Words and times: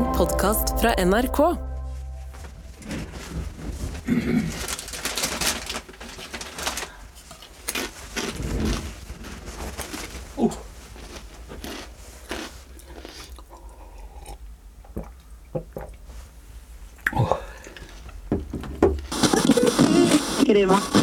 En 0.00 0.12
podkast 0.16 0.80
fra 0.80 0.94
NRK. 1.04 1.38
Oh. 10.36 10.52
Hallo! 20.46 20.99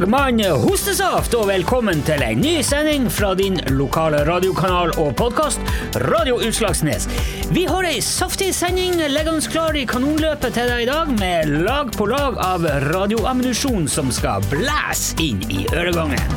God 0.00 0.08
mann 0.08 0.40
Hostesaft, 0.40 1.34
og 1.34 1.48
velkommen 1.50 2.00
til 2.06 2.22
en 2.24 2.40
ny 2.40 2.60
sending 2.64 3.08
fra 3.12 3.34
din 3.36 3.58
lokale 3.74 4.22
radiokanal 4.24 4.92
og 5.00 5.12
podkast, 5.18 5.60
Radio 6.08 6.38
Utslagsnes. 6.40 7.08
Vi 7.52 7.66
har 7.68 7.84
ei 7.84 8.00
saftig 8.04 8.54
sending 8.56 8.96
liggende 8.96 9.50
klar 9.52 9.76
i 9.76 9.84
kanonløpet 9.88 10.56
til 10.56 10.70
deg 10.70 10.84
i 10.84 10.88
dag, 10.88 11.10
med 11.20 11.52
lag 11.66 11.92
på 11.92 12.06
lag 12.08 12.38
av 12.40 12.64
radioammunisjon 12.86 13.88
som 13.92 14.12
skal 14.14 14.44
blæse 14.48 15.18
inn 15.20 15.42
i 15.50 15.66
øregangen. 15.74 16.32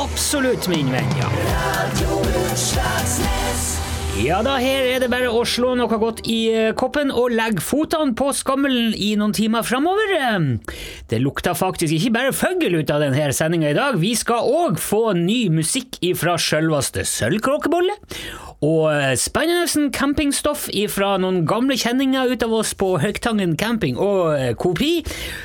Absolutt, 0.00 0.68
min 0.72 0.88
venn, 0.94 1.14
ja. 1.20 1.28
Ja 4.18 4.40
da, 4.44 4.56
her 4.60 4.84
er 4.90 5.00
det 5.00 5.08
bare 5.12 5.30
å 5.32 5.44
slå 5.48 5.70
noe 5.78 5.96
godt 6.00 6.20
i 6.28 6.50
eh, 6.52 6.70
koppen 6.76 7.12
og 7.14 7.30
legge 7.32 7.62
fotene 7.64 8.12
på 8.18 8.32
skammelen 8.36 8.90
i 8.92 9.12
noen 9.16 9.32
timer 9.36 9.62
framover. 9.64 10.10
Eh, 10.18 10.74
Det 11.08 11.20
lukter 11.22 11.54
faktisk 11.56 11.94
ikke 11.94 12.12
bare 12.18 12.34
fugl 12.36 12.74
ut 12.80 12.90
av 12.92 13.00
denne 13.04 13.30
sendinga 13.32 13.70
i 13.70 13.76
dag, 13.78 13.96
vi 14.02 14.12
skal 14.18 14.44
òg 14.50 14.76
få 14.82 15.14
ny 15.16 15.48
musikk 15.54 15.96
ifra 16.04 16.34
sjølveste 16.40 17.06
Sølvkråkebolle. 17.08 17.96
Og 18.66 18.90
eh, 18.92 19.14
spennende 19.16 19.88
campingstoff 19.96 20.66
ifra 20.68 21.14
noen 21.22 21.46
gamle 21.48 21.78
kjenninger 21.80 22.34
ut 22.34 22.44
av 22.44 22.58
oss 22.60 22.74
på 22.76 22.96
Høgtangen 23.00 23.54
camping 23.60 23.96
og 23.96 24.34
Kopi, 24.60 24.98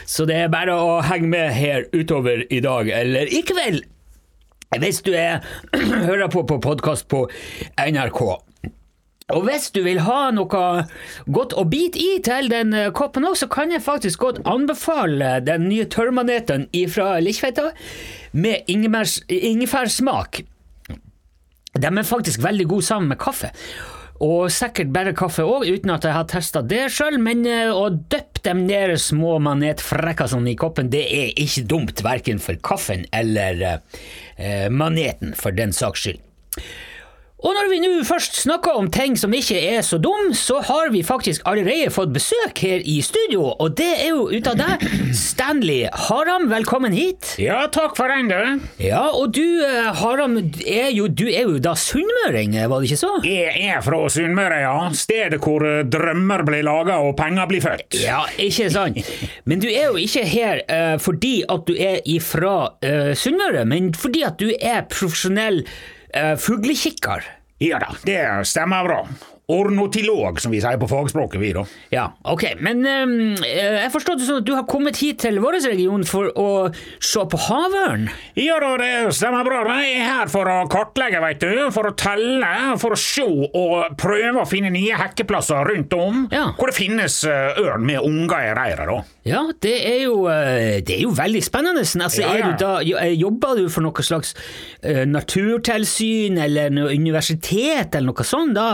så 0.09 0.28
det 0.28 0.42
er 0.44 0.52
bare 0.52 0.76
å 0.76 0.98
henge 1.06 1.32
med 1.32 1.54
her 1.56 1.88
utover 1.95 2.44
i 2.52 2.59
dag 2.66 2.92
eller 2.92 3.32
i 3.32 3.45
kveld. 3.48 3.86
Hvis 4.76 5.00
du 5.06 5.14
er, 5.16 5.45
hører 6.09 6.28
på 6.34 6.42
på 6.50 6.58
podkast 6.59 7.08
på 7.08 7.22
NRK. 7.80 8.20
Og 9.34 9.42
hvis 9.48 9.72
du 9.73 9.80
vil 9.81 10.04
ha 10.06 10.28
noe 10.36 10.84
godt 11.34 11.56
å 11.58 11.64
bite 11.66 11.98
i 11.98 12.20
til 12.26 12.50
den 12.52 12.76
eh, 12.78 12.92
koppen 12.94 13.26
òg, 13.26 13.34
så 13.40 13.48
kan 13.50 13.73
jeg 13.73 13.82
faktisk 13.82 14.22
godt 14.22 14.44
anbefale 14.45 15.40
den 15.42 15.66
nye 15.72 15.88
tørrmaneten 15.90 16.67
fra 16.94 17.16
Lichveita 17.26 17.72
med 18.38 18.70
ingefærs- 18.70 19.23
ingefærsmak. 19.26 20.44
De 21.73 21.90
er 21.90 22.06
faktisk 22.08 22.45
veldig 22.45 22.70
gode 22.70 22.86
sammen 22.86 23.09
med 23.16 23.20
kaffe. 23.20 23.50
Og 24.22 24.45
sikkert 24.54 24.94
bare 24.94 25.16
kaffe 25.17 25.44
òg, 25.44 25.66
uten 25.73 25.92
at 25.92 26.06
jeg 26.06 26.16
har 26.16 26.30
testa 26.30 26.62
det 26.62 26.86
sjøl, 26.94 27.17
men 27.17 27.42
eh, 27.50 27.73
å 27.73 27.89
dyppe 27.89 28.45
dem 28.45 28.67
ned 28.70 28.94
små 29.02 29.39
manetfrekkene 29.42 30.36
sånn 30.36 30.52
i 30.54 30.60
koppen, 30.60 30.94
det 30.94 31.02
er 31.10 31.34
ikke 31.34 31.66
dumt, 31.73 32.06
verken 32.06 32.38
for 32.38 32.62
kaffen 32.62 33.10
eller 33.10 33.66
eh, 33.66 34.70
maneten, 34.70 35.34
for 35.34 35.50
den 35.58 35.73
saks 35.73 36.06
skyld. 36.06 36.22
Og 37.46 37.54
når 37.54 37.68
vi 37.70 37.78
nå 37.78 37.90
først 38.08 38.40
snakker 38.42 38.74
om 38.74 38.88
ting 38.90 39.14
som 39.22 39.34
ikke 39.38 39.60
er 39.70 39.84
så 39.86 40.00
dum, 40.02 40.32
så 40.34 40.56
har 40.66 40.90
vi 40.90 41.04
faktisk 41.06 41.44
allerede 41.46 41.92
fått 41.94 42.10
besøk 42.16 42.58
her 42.66 42.82
i 42.82 42.96
studio, 43.06 43.52
og 43.62 43.76
det 43.78 43.92
er 44.00 44.16
jo 44.16 44.24
ut 44.32 44.50
av 44.50 44.58
deg, 44.58 44.86
Stanley 45.14 45.84
Haram. 46.08 46.48
Velkommen 46.50 46.95
hit. 46.98 47.36
Ja, 47.38 47.60
takk 47.70 47.94
for 48.00 48.10
den, 48.10 48.32
du. 48.34 48.66
Ja, 48.82 49.04
og 49.14 49.36
du, 49.38 49.61
eh, 49.61 49.92
Haram, 50.00 50.39
er 50.66 50.89
jo, 50.95 51.05
du 51.05 51.28
er 51.28 51.45
jo 51.45 51.61
da 51.61 51.76
sunnmøring, 51.78 52.58
var 52.66 52.82
det 52.82 52.89
ikke 52.89 53.02
så? 53.04 53.14
Jeg 53.30 53.70
er 53.70 53.86
fra 53.86 54.02
Sunnmøre, 54.10 54.60
ja. 54.66 54.89
Stedet 54.98 55.38
hvor 55.45 55.67
eh, 55.70 55.84
drømmer 55.86 56.48
blir 56.50 56.66
laga 56.66 56.98
og 57.05 57.14
penger 57.22 57.54
blir 57.54 57.61
født. 57.67 58.02
Ja, 58.02 58.23
ikke 58.42 58.72
sant. 58.73 58.98
Men 59.45 59.61
du 59.61 59.70
er 59.70 59.92
jo 59.92 60.02
ikke 60.02 60.26
her 60.34 60.66
uh, 60.66 60.98
fordi 60.98 61.36
at 61.45 61.70
du 61.70 61.78
er 61.78 62.02
ifra 62.10 62.58
uh, 62.73 63.14
Sunnmøre, 63.14 63.67
men 63.70 63.94
fordi 63.94 64.26
at 64.26 64.42
du 64.42 64.50
er 64.50 64.88
profesjonell 64.89 65.61
uh, 66.17 66.34
fuglekikker. 66.42 67.35
Ja 67.58 67.80
da, 67.80 67.95
det 68.04 68.48
stemmer 68.48 68.83
bra. 68.83 69.08
Ornotilog, 69.52 70.39
som 70.42 70.50
vi 70.56 70.58
sier 70.64 70.80
på 70.82 70.88
fagspråket, 70.89 71.38
vi, 71.42 71.52
da. 71.54 71.61
Ja, 71.94 72.06
ok, 72.26 72.48
men 72.66 72.80
um, 72.82 73.36
jeg 73.45 73.92
forstår 73.94 74.17
det 74.17 74.26
sånn 74.26 74.39
at 74.42 74.48
du 74.48 74.56
har 74.58 74.66
kommet 74.66 74.98
hit 74.98 75.20
til 75.22 75.38
vår 75.44 75.60
region 75.60 76.02
for 76.10 76.32
å 76.33 76.48
se 76.73 77.26
på 77.30 77.39
havørn? 77.45 78.08
Ja 78.42 78.58
da, 78.64 78.72
det 78.82 78.89
stemmer 79.14 79.45
bra. 79.45 79.61
Jeg 79.78 80.00
er 80.00 80.08
her 80.10 80.32
for 80.34 80.50
å 80.50 80.58
kartlegge, 80.72 81.22
veit 81.22 81.44
du. 81.44 81.67
For 81.76 81.92
å 81.92 81.94
telle, 82.00 82.50
for 82.82 82.95
å 82.95 83.00
se 83.00 83.26
og 83.26 83.94
prøve 84.02 84.42
å 84.42 84.48
finne 84.50 84.72
nye 84.73 84.98
hekkeplasser 84.98 85.70
rundt 85.70 85.94
om. 85.94 86.26
Ja. 86.34 86.48
Hvor 86.58 86.72
det 86.72 86.78
finnes 86.80 87.20
eh, 87.30 87.61
ørn 87.61 87.86
med 87.86 88.02
unger 88.05 88.50
i 88.50 88.52
reiret, 88.58 88.89
da. 88.89 88.98
Ja, 89.26 89.44
det 89.61 89.76
er 89.89 90.02
jo, 90.08 90.17
eh, 90.30 90.82
det 90.86 90.98
er 90.98 91.05
jo 91.05 91.14
veldig 91.17 91.42
spennende. 91.45 91.86
Altså, 91.86 92.26
Ja, 92.26 92.34
ja. 92.42 92.50
du 92.50 92.66
da, 92.66 92.73
jobber 93.14 93.61
du 93.61 93.70
for 93.73 93.86
noe 93.86 94.05
slags 94.05 94.34
uh, 94.86 95.05
naturtilsyn 95.10 96.38
eller 96.42 96.73
universitet 96.92 97.95
eller 97.95 98.10
noe 98.11 98.26
sånt 98.26 98.58
da? 98.58 98.70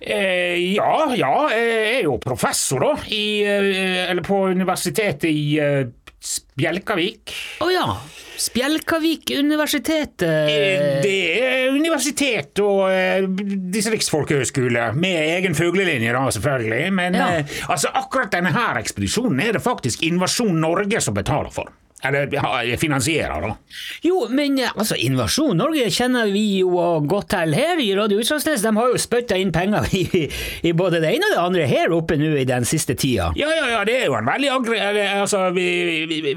Eh? 0.00 0.74
Ja, 0.74 1.14
ja, 1.16 1.34
jeg 1.54 1.98
er 1.98 2.02
jo 2.06 2.18
professor, 2.22 2.80
da. 2.80 2.94
I, 3.08 3.42
eh, 3.44 4.10
eller 4.10 4.22
på 4.26 4.44
universitetet 4.50 5.24
i 5.30 5.58
eh, 5.58 5.84
Spjelkavik. 6.24 7.32
Å 7.60 7.66
ja, 7.68 7.86
Spjelkavik 8.40 9.30
universitet. 9.38 10.22
eh, 10.24 11.02
Det 11.04 11.18
er 11.44 11.68
universitet 11.74 12.58
og 12.64 12.88
eh, 12.90 13.26
distriktsfolkehøgskole, 13.74 14.86
med 14.96 15.20
egen 15.36 15.54
fuglelinje, 15.54 16.12
da, 16.16 16.24
selvfølgelig. 16.34 16.92
Men 16.92 17.14
Ja. 17.20 17.28
eh, 17.38 17.44
altså, 17.68 17.92
akkurat 17.94 18.32
denne 18.32 18.52
her 18.56 18.80
ekspedisjonen 18.80 19.40
er 19.44 19.52
det 19.58 19.62
faktisk 19.62 20.02
Invasjon 20.02 20.56
Norge 20.60 21.00
som 21.00 21.14
betaler 21.14 21.52
for. 21.52 21.68
Eller 22.04 22.76
finansierer, 22.80 23.48
da. 23.48 23.54
Jo, 24.04 24.26
men 24.30 24.58
eh, 24.60 24.72
altså, 24.74 24.96
Invasjon 25.00 25.56
Norge 25.58 25.86
kjenner 25.92 26.28
vi 26.32 26.44
jo 26.60 26.72
godt 27.08 27.30
til 27.34 27.54
her 27.56 27.80
i 27.80 27.90
Radio 27.96 28.20
Utslagsnes. 28.20 28.64
De 28.64 28.72
har 28.76 28.92
jo 28.92 29.00
spytta 29.00 29.38
inn 29.40 29.52
penger 29.54 29.88
i, 29.96 30.26
i 30.68 30.74
både 30.76 31.00
det 31.02 31.14
ene 31.16 31.30
og 31.30 31.34
det 31.34 31.42
andre 31.44 31.68
her 31.70 31.94
oppe 31.96 32.18
nå 32.20 32.34
i 32.40 32.46
den 32.48 32.66
siste 32.68 32.96
tida. 32.98 33.30
Ja, 33.38 33.50
ja, 33.56 33.66
ja, 33.72 33.82
det 33.88 33.96
er 34.02 34.06
jo 34.10 34.18
en 34.18 34.28
veldig 34.28 34.52
agri... 34.58 34.80
Altså, 35.14 35.46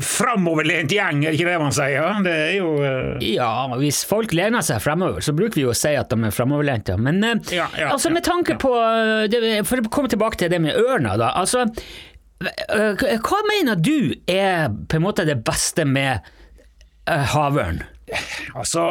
framoverlent 0.07 0.93
gjeng, 0.93 1.23
er 1.25 1.33
det 1.33 1.39
ikke 1.39 1.51
det 1.51 1.59
man 1.61 1.75
sier? 1.75 2.21
Det 2.25 2.35
er 2.47 2.55
jo 2.57 2.73
uh... 2.79 3.23
Ja, 3.23 3.51
hvis 3.79 4.03
folk 4.07 4.33
lener 4.37 4.65
seg 4.65 4.81
fremover, 4.83 5.23
så 5.25 5.35
bruker 5.37 5.59
vi 5.59 5.67
jo 5.67 5.73
å 5.73 5.77
si 5.77 5.93
at 5.97 6.11
de 6.13 6.29
er 6.29 6.35
fremoverlente. 6.35 6.97
Men 7.01 7.23
uh, 7.25 7.35
Ja, 7.53 7.67
ja, 7.77 7.91
altså, 7.93 8.11
med 8.13 8.25
tanke 8.27 8.57
på 8.61 8.73
det, 9.31 9.41
For 9.67 9.81
å 9.81 9.91
komme 9.91 10.11
tilbake 10.11 10.39
til 10.39 10.51
det 10.53 10.61
med 10.63 10.77
ørna, 10.77 11.17
da. 11.19 11.33
Altså, 11.39 11.67
hva 12.39 13.39
mener 13.49 13.79
du 13.81 14.13
er 14.29 14.67
på 14.89 14.99
en 14.99 15.05
måte 15.07 15.25
det 15.25 15.39
beste 15.45 15.85
med 15.89 16.19
eh, 17.09 17.23
havørn? 17.33 17.79
Altså, 18.55 18.83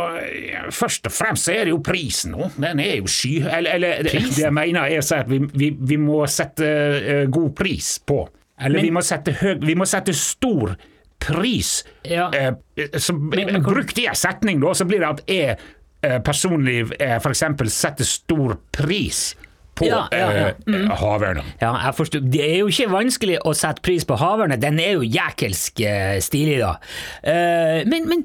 først 0.74 1.06
og 1.08 1.14
fremst 1.14 1.46
så 1.48 1.54
er 1.54 1.64
det 1.68 1.72
jo 1.72 1.78
prisen 1.84 2.34
nå. 2.36 2.50
Den 2.60 2.82
er 2.84 2.98
jo 2.98 3.08
sky... 3.08 3.38
Eller, 3.48 3.78
eller 3.78 4.02
det 4.04 4.20
jeg 4.42 4.52
mener 4.52 4.90
er 4.90 5.00
at 5.00 5.30
vi, 5.30 5.38
vi, 5.56 5.70
vi 5.78 5.96
må 6.00 6.18
sette 6.28 6.66
eh, 6.98 7.22
god 7.32 7.54
pris 7.56 7.94
på. 8.04 8.24
Eller 8.60 8.80
Men- 8.80 8.88
vi, 8.88 8.92
må 8.98 9.04
sette 9.04 9.32
høy, 9.40 9.54
vi 9.64 9.78
må 9.78 9.86
sette 9.88 10.12
stor 10.16 10.74
pris. 11.22 11.78
Ja. 12.04 12.28
Eh, 12.34 12.52
så, 13.00 13.16
Men- 13.16 13.54
men- 13.54 13.64
brukt 13.64 13.98
i 13.98 14.06
en 14.10 14.18
setning, 14.18 14.60
da, 14.60 14.74
så 14.76 14.84
blir 14.88 15.00
det 15.00 15.08
at 15.14 15.24
jeg 15.32 15.56
eh, 16.04 16.18
personlig 16.24 16.84
for 17.24 17.32
setter 17.72 18.04
stor 18.04 18.58
pris 18.76 19.30
på 19.76 19.88
Ja, 19.88 20.02
ja, 20.12 20.28
ja. 20.32 20.50
Mm. 20.66 20.90
havørna. 20.96 21.44
Ja, 21.60 21.72
jeg 21.84 21.96
forstår. 21.98 22.26
Det 22.32 22.44
er 22.44 22.58
jo 22.62 22.68
ikke 22.72 22.90
vanskelig 22.94 23.38
å 23.44 23.54
sette 23.56 23.84
pris 23.84 24.06
på 24.08 24.18
havørna, 24.20 24.58
den 24.60 24.80
er 24.82 24.96
jo 24.96 25.06
jækelsk 25.06 25.80
eh, 25.84 26.18
stilig, 26.24 26.60
da. 26.62 26.76
Eh, 27.22 27.82
men, 27.88 28.08
men 28.10 28.24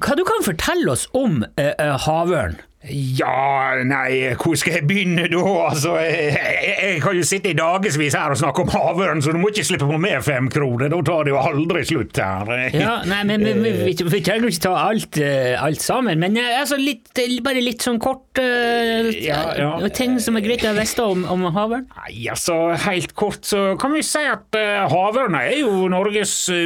hva 0.00 0.14
du 0.18 0.22
kan 0.28 0.44
fortelle 0.46 0.92
oss 0.92 1.08
om 1.16 1.40
eh, 1.56 1.72
eh, 1.72 1.96
havørn? 2.06 2.58
Ja, 2.88 3.74
nei, 3.84 4.30
hvor 4.40 4.54
skal 4.56 4.78
jeg 4.78 4.86
begynne 4.88 5.26
da? 5.28 5.40
Altså, 5.66 5.98
jeg, 6.00 6.30
jeg, 6.32 6.76
jeg 6.80 7.00
kan 7.04 7.18
jo 7.18 7.24
sitte 7.28 7.50
i 7.52 7.56
dagevis 7.58 8.14
her 8.16 8.32
og 8.32 8.38
snakke 8.40 8.62
om 8.64 8.70
havørn, 8.72 9.20
så 9.20 9.34
du 9.34 9.40
må 9.42 9.50
ikke 9.52 9.66
slippe 9.68 9.84
på 9.84 9.98
mer 10.00 10.22
fem 10.24 10.48
kroner. 10.48 10.88
Da 10.88 11.00
tar 11.04 11.26
det 11.28 11.34
jo 11.34 11.42
aldri 11.42 11.82
slutt 11.84 12.16
her. 12.16 12.48
Ja, 12.72 12.94
nei, 13.04 13.20
men, 13.28 13.44
Vi, 13.44 13.72
vi, 13.84 13.92
vi 14.00 14.20
trenger 14.24 14.48
ikke 14.48 14.62
ta 14.64 14.72
alt, 14.80 15.18
eh, 15.20 15.60
alt 15.60 15.84
sammen, 15.84 16.22
men 16.22 16.38
eh, 16.40 16.54
altså 16.56 16.78
litt, 16.80 17.12
bare 17.44 17.60
litt 17.60 17.84
sånn 17.84 18.00
kort 18.00 18.40
uh, 18.40 19.10
Ja, 19.12 19.42
ja. 19.60 19.74
ting 19.92 20.16
som 20.22 20.38
er 20.40 20.44
greit 20.46 20.64
å 20.64 20.72
vite 20.76 21.04
om, 21.04 21.26
om 21.28 21.44
havørn? 21.52 21.84
Nei, 22.00 22.14
altså, 22.32 22.56
helt 22.86 23.12
kort 23.12 23.44
så 23.44 23.74
kan 23.80 23.92
vi 23.92 24.00
si 24.06 24.24
at 24.24 24.56
uh, 24.56 24.88
havørna 24.88 25.44
er 25.50 25.60
jo 25.66 25.84
Norges 25.92 26.32
uh, 26.48 26.64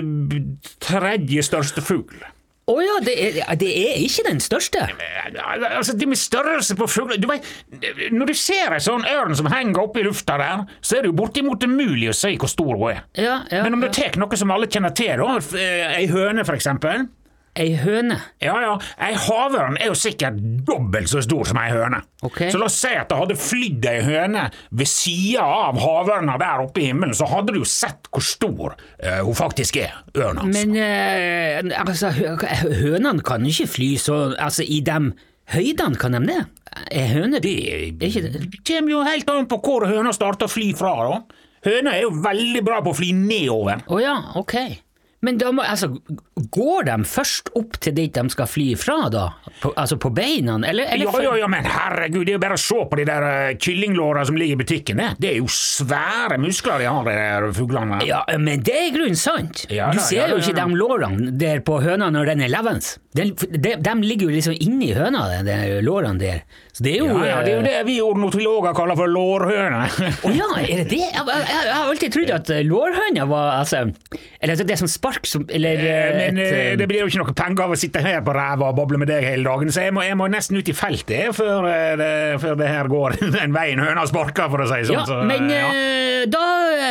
tredje 0.84 1.43
største 1.50 1.82
fugl. 1.82 2.22
Å 2.64 2.75
ja, 2.81 2.94
det 3.05 3.14
er, 3.20 3.38
det 3.61 3.70
er 3.76 3.99
ikke 4.00 4.22
den 4.25 4.38
største? 4.40 4.87
Altså, 5.37 5.93
det 6.00 6.06
med 6.08 6.16
størrelse 6.16 6.76
på 6.78 6.87
fugler 6.88 7.20
du 7.20 7.26
vet, 7.28 7.44
Når 8.14 8.31
du 8.31 8.34
ser 8.38 8.72
en 8.72 8.84
sånn 8.84 9.05
ørn 9.05 9.37
som 9.37 9.50
henger 9.52 9.82
oppe 9.82 10.00
i 10.00 10.06
lufta 10.06 10.38
der, 10.40 10.62
så 10.81 10.96
er 10.96 11.05
det 11.05 11.12
jo 11.12 11.19
bortimot 11.19 11.66
umulig 11.69 12.08
å 12.08 12.16
si 12.16 12.32
hvor 12.40 12.49
stor 12.49 12.72
hun 12.72 12.94
er. 12.94 13.02
Ja, 13.20 13.43
ja, 13.52 13.66
Men 13.66 13.76
om 13.76 13.84
du 13.84 13.90
tar 13.93 14.16
noe 14.20 14.40
som 14.40 14.55
alle 14.55 14.70
kjenner 14.72 14.96
til, 14.96 15.20
da, 15.20 15.37
eh, 15.61 15.99
ei 16.00 16.08
høne 16.08 16.46
for 16.49 16.56
eksempel 16.56 17.05
Ei 17.55 17.77
høne. 17.79 18.17
Ja, 18.43 18.55
ja, 18.65 18.73
ei 19.06 19.12
havørn 19.15 19.77
er 19.79 19.93
jo 19.93 19.95
sikkert 19.99 20.41
dobbelt 20.67 21.06
så 21.11 21.21
stor 21.23 21.47
som 21.47 21.61
ei 21.62 21.69
høne. 21.71 22.01
Okay. 22.27 22.49
Så 22.51 22.59
la 22.59 22.67
oss 22.67 22.79
si 22.83 22.91
at 22.99 23.06
det 23.12 23.19
hadde 23.21 23.37
flydd 23.39 23.87
ei 23.87 24.01
høne 24.03 24.49
ved 24.75 24.91
sida 24.91 25.45
av 25.45 25.79
havørna 25.79 26.35
der 26.41 26.65
oppe 26.65 26.83
i 26.83 26.89
himmelen, 26.91 27.15
så 27.15 27.29
hadde 27.31 27.55
du 27.55 27.61
jo 27.61 27.69
sett 27.69 28.11
hvor 28.11 28.25
stor 28.27 28.75
uh, 28.75 29.21
hun 29.23 29.39
faktisk 29.39 29.79
er, 29.85 29.95
ørna. 30.17 30.43
altså. 30.49 30.65
Men 30.67 31.71
uh, 31.71 31.79
altså, 31.85 32.11
hønene 32.81 33.23
kan 33.27 33.47
ikke 33.47 33.69
fly 33.71 33.93
så 34.03 34.19
Altså, 34.35 34.65
i 34.67 34.81
de 34.83 34.99
høydene 35.55 36.01
kan 36.01 36.17
de 36.19 36.25
det? 36.27 36.41
Er 36.91 37.06
høne 37.12 37.39
Det 37.45 37.55
det? 38.01 38.11
kommer 38.67 38.91
jo 38.97 39.03
helt 39.06 39.31
an 39.31 39.47
på 39.47 39.61
hvor 39.62 39.87
høna 39.87 40.11
starter 40.17 40.49
å 40.49 40.51
fly 40.51 40.73
fra, 40.75 40.95
da. 41.06 41.21
Høna 41.65 41.95
er 41.97 42.03
jo 42.05 42.11
veldig 42.25 42.61
bra 42.67 42.83
på 42.85 42.91
å 42.93 42.97
fly 42.99 43.12
nedover. 43.17 43.85
Å 43.89 44.01
ja, 44.03 44.17
ok. 44.37 44.56
Men 45.25 45.38
da 45.41 45.50
må, 45.55 45.65
altså, 45.65 45.88
går 46.53 46.88
de 46.91 46.97
først 47.09 47.49
opp 47.56 47.79
til 47.82 47.94
dit 47.97 48.12
de 48.15 48.32
skal 48.32 48.49
fly 48.50 48.67
fra, 48.76 48.97
da? 49.12 49.25
På, 49.62 49.73
altså 49.81 49.97
på 50.00 50.11
beina? 50.15 50.59
Eller, 50.61 50.91
eller 50.93 51.09
Ja, 51.09 51.23
ja, 51.25 51.35
ja, 51.44 51.49
men 51.50 51.65
herregud, 51.65 52.26
det 52.26 52.35
er 52.35 52.38
jo 52.38 52.43
bare 52.43 52.59
å 52.59 52.61
se 52.61 52.81
på 52.91 52.99
de 53.00 53.06
der 53.09 53.25
uh, 53.25 53.55
kyllinglåra 53.56 54.26
som 54.29 54.37
ligger 54.41 54.59
i 54.59 54.62
butikken. 54.65 55.00
Det. 55.00 55.09
det 55.25 55.31
er 55.32 55.41
jo 55.41 55.49
svære 55.50 56.38
muskler 56.43 56.85
de 56.85 56.91
har, 56.91 57.09
de 57.09 57.17
der 57.17 57.49
fuglene. 57.56 58.03
Ja, 58.09 58.21
men 58.37 58.65
det 58.67 58.76
er 58.76 58.91
i 58.91 58.94
grunnen 58.94 59.19
sant. 59.19 59.65
Ja 59.73 59.88
du 59.94 60.03
ser 60.03 60.25
ja 60.25 60.29
da, 60.29 60.37
jo 60.37 60.43
ikke 60.44 60.59
de 60.59 60.79
lårene 60.81 61.32
der 61.41 61.65
på 61.65 61.81
høna 61.85 62.11
når 62.12 62.35
den 62.35 62.44
er 62.44 62.53
levende. 62.53 62.99
De, 63.14 63.28
de, 63.31 63.76
de 63.78 63.93
ligger 64.02 64.26
jo 64.26 64.34
liksom 64.34 64.56
inni 64.58 64.88
høna, 64.96 65.28
de, 65.31 65.43
de 65.46 65.81
lårene 65.87 66.19
der. 66.19 66.40
Så 66.75 66.82
det 66.82 66.96
er 66.96 67.05
jo 67.05 67.12
Ja, 67.12 67.26
ja, 67.28 67.37
det 67.46 67.52
er 67.52 67.55
jo 67.55 67.62
eh, 67.62 67.66
det 67.69 67.82
vi 67.87 67.94
ornotologer 68.02 68.75
kaller 68.75 68.99
for 68.99 69.11
lårhøne. 69.11 69.84
Å 70.26 70.32
ja, 70.34 70.49
er 70.58 70.81
det 70.82 70.87
det? 70.90 70.99
Jeg, 71.05 71.22
jeg, 71.22 71.44
jeg, 71.46 71.69
har 71.70 71.93
alltid 71.93 72.14
trodd 72.16 72.32
at 72.34 72.50
eh, 72.50 72.64
lårhøna 72.66 73.28
var 73.31 73.52
altså 73.61 73.84
Eller 73.84 74.56
altså, 74.56 74.66
det 74.66 74.75
er 74.75 74.81
sånn 74.82 74.90
spark 74.90 75.28
som 75.31 75.44
Eller 75.46 75.78
eh, 75.78 76.16
Men 76.19 76.40
et, 76.43 76.50
eh, 76.50 76.64
eh, 76.72 76.75
det 76.81 76.88
blir 76.90 77.05
jo 77.05 77.12
ikke 77.12 77.22
noe 77.22 77.37
penger 77.38 77.69
av 77.69 77.76
å 77.76 77.78
sitte 77.78 78.02
her 78.02 78.19
på 78.26 78.34
ræva 78.34 78.72
og 78.72 78.81
boble 78.81 78.99
med 78.99 79.12
deg 79.12 79.22
hele 79.28 79.46
dagen, 79.46 79.70
så 79.70 79.87
jeg 79.87 79.94
må, 79.94 80.02
jeg 80.02 80.19
må 80.19 80.26
nesten 80.34 80.58
ut 80.58 80.72
i 80.72 80.75
feltet 80.75 81.38
før, 81.38 81.69
eh, 81.70 81.94
det, 82.00 82.10
før 82.43 82.58
det 82.58 82.72
her 82.72 82.90
går 82.90 83.19
den 83.38 83.55
veien 83.55 83.82
høna 83.84 84.08
sparker, 84.10 84.50
for 84.50 84.64
å 84.64 84.69
si 84.72 84.82
det 84.82 84.90
sånn. 84.90 84.99
Ja, 84.99 85.06
så, 85.06 85.20
men 85.31 85.46
ja. 85.55 85.70
eh, 85.70 86.26
da 86.31 86.44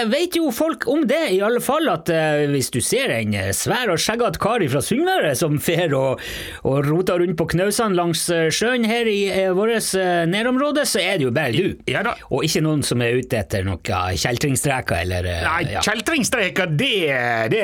vet 0.09 0.37
jo 0.37 0.51
folk 0.55 0.87
om 0.87 1.05
det, 1.07 1.21
i 1.35 1.41
alle 1.43 1.61
fall, 1.63 1.87
at 1.91 2.09
eh, 2.13 2.45
hvis 2.51 2.71
du 2.73 2.79
ser 2.83 3.11
en 3.15 3.35
eh, 3.37 3.51
svær 3.55 3.91
og 3.93 4.01
skjeggete 4.01 4.41
kar 4.41 4.63
fra 4.71 4.81
Sunnmøre 4.83 5.33
som 5.37 5.59
fer 5.63 5.93
og, 5.97 6.12
og 6.63 6.87
roter 6.87 7.21
rundt 7.23 7.37
på 7.39 7.47
knausene 7.53 7.97
langs 7.97 8.25
eh, 8.33 8.49
sjøen 8.53 8.85
her 8.87 9.09
i 9.09 9.19
uh, 9.31 9.51
vårt 9.57 9.93
eh, 9.99 10.23
nærområde, 10.29 10.85
så 10.89 11.01
er 11.03 11.19
det 11.19 11.27
jo 11.27 11.33
bare 11.35 11.53
du. 11.55 11.79
Ja 11.89 12.03
da. 12.05 12.15
Og 12.31 12.45
ikke 12.47 12.63
noen 12.65 12.83
som 12.85 13.01
er 13.03 13.19
ute 13.19 13.39
etter 13.39 13.65
noen 13.67 14.17
kjeltringstreker 14.19 15.03
eller 15.03 15.27
eh, 15.29 15.43
Nei, 15.47 15.61
ja. 15.75 15.83
kjeltringstreker, 15.85 16.73
det, 16.79 16.93
det 17.53 17.63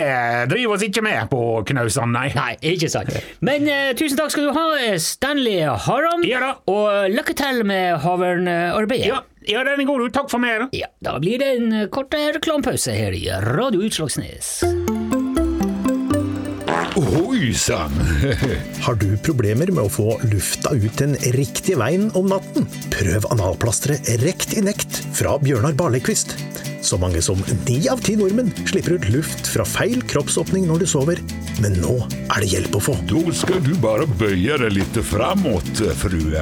driver 0.51 0.75
oss 0.75 0.85
ikke 0.87 1.03
med 1.05 1.29
på 1.31 1.41
knausene, 1.69 2.11
nei. 2.15 2.27
Nei, 2.35 2.53
ikke 2.73 2.89
sant. 2.91 3.15
Men 3.45 3.67
eh, 3.69 3.91
tusen 3.99 4.19
takk 4.19 4.33
skal 4.33 4.49
du 4.49 4.53
ha, 4.57 4.67
eh, 4.83 4.97
Stanley 5.01 5.63
Haram, 5.87 6.23
Ja 6.27 6.43
da. 6.43 6.53
og 6.71 7.09
lykke 7.13 7.35
til 7.39 7.63
med 7.67 7.99
havørnarbeidet. 8.03 9.09
Ja, 9.09 9.23
ja, 9.49 9.63
den 9.65 9.81
er 9.81 9.87
god, 9.87 10.03
du. 10.03 10.13
Takk 10.13 10.29
for 10.31 10.41
meg. 10.43 10.67
Ja, 10.75 10.91
da 11.05 11.17
blir 11.21 11.41
det 11.41 11.53
en 11.57 11.73
eh, 11.83 11.89
kort 11.93 12.13
reklamepause 12.13 12.95
her 12.95 13.15
i 13.17 13.27
Radio 13.53 13.85
Utslagsnes. 13.87 14.59
Oi 16.99 17.53
sann! 17.55 17.93
Har 18.83 18.97
du 18.99 19.13
problemer 19.23 19.69
med 19.71 19.85
å 19.85 19.91
få 19.93 20.17
lufta 20.27 20.73
ut 20.75 20.97
den 20.99 21.13
riktige 21.31 21.79
veien 21.79 22.09
om 22.19 22.27
natten? 22.27 22.67
Prøv 22.91 23.29
analplasteret 23.31 24.09
Rekt 24.25 24.57
i 24.59 24.65
nekt 24.65 24.99
fra 25.15 25.37
Bjørnar 25.39 25.77
Barlekvist. 25.79 26.35
Så 26.81 26.97
mange 27.01 27.21
som 27.21 27.39
ni 27.67 27.81
av 27.91 27.99
ti 28.03 28.15
nordmenn 28.19 28.51
slipper 28.69 28.95
ut 28.97 29.07
luft 29.11 29.49
fra 29.51 29.65
feil 29.67 30.01
kroppsåpning 30.09 30.67
når 30.69 30.83
du 30.83 30.87
sover. 30.89 31.21
Men 31.59 31.75
nå 31.83 31.97
er 32.31 32.43
det 32.43 32.51
hjelp 32.53 32.77
å 32.79 32.83
få. 32.89 32.95
Da 33.09 33.21
skal 33.35 33.59
du 33.65 33.73
bare 33.83 34.07
bøye 34.19 34.57
deg 34.61 34.71
litt 34.77 34.99
framåt, 35.09 35.83
frue. 35.99 36.39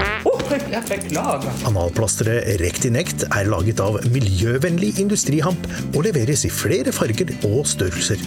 Analplasteret 1.67 2.61
Rekt 2.61 2.85
Analplasteret 2.87 2.87
nekt 2.93 3.25
er 3.27 3.49
laget 3.49 3.81
av 3.83 3.97
miljøvennlig 4.13 4.93
industrihamp 5.01 5.67
og 5.93 6.03
leveres 6.05 6.45
i 6.47 6.51
flere 6.53 6.93
farger 6.95 7.33
og 7.47 7.65
størrelser. 7.67 8.21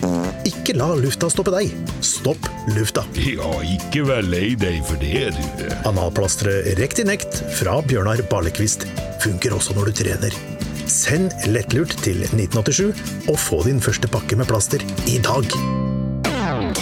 Ikke 0.49 0.75
la 0.77 0.91
lufta 0.99 1.31
stoppe 1.33 1.55
deg. 1.55 1.73
Stopp 2.05 2.51
lufta. 2.75 3.07
Ja, 3.23 3.51
ikke 3.77 4.05
vær 4.11 4.27
lei 4.27 4.55
deg 4.59 4.83
for 4.89 5.01
det, 5.01 5.31
du. 5.37 5.69
Analplasteret 5.89 6.75
Rectinect 6.81 7.45
fra 7.61 7.79
Bjørnar 7.87 8.25
Barlekvist 8.31 8.89
funker 9.23 9.57
også 9.57 9.79
når 9.79 9.93
du 9.93 10.03
trener. 10.03 10.60
Send 10.91 11.31
lettlurt 11.47 11.93
til 12.03 12.19
1987 12.27 13.29
og 13.31 13.37
få 13.39 13.63
din 13.63 13.79
første 13.83 14.09
pakke 14.11 14.37
med 14.37 14.47
plaster 14.51 14.83
i 15.15 15.19
dag. 15.23 15.47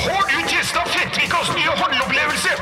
Har 0.05 0.25
du 0.33 0.39
testa 0.53 0.81
Fettvikas 0.95 1.51
nye 1.59 1.75
håndopplevelse? 1.81 2.53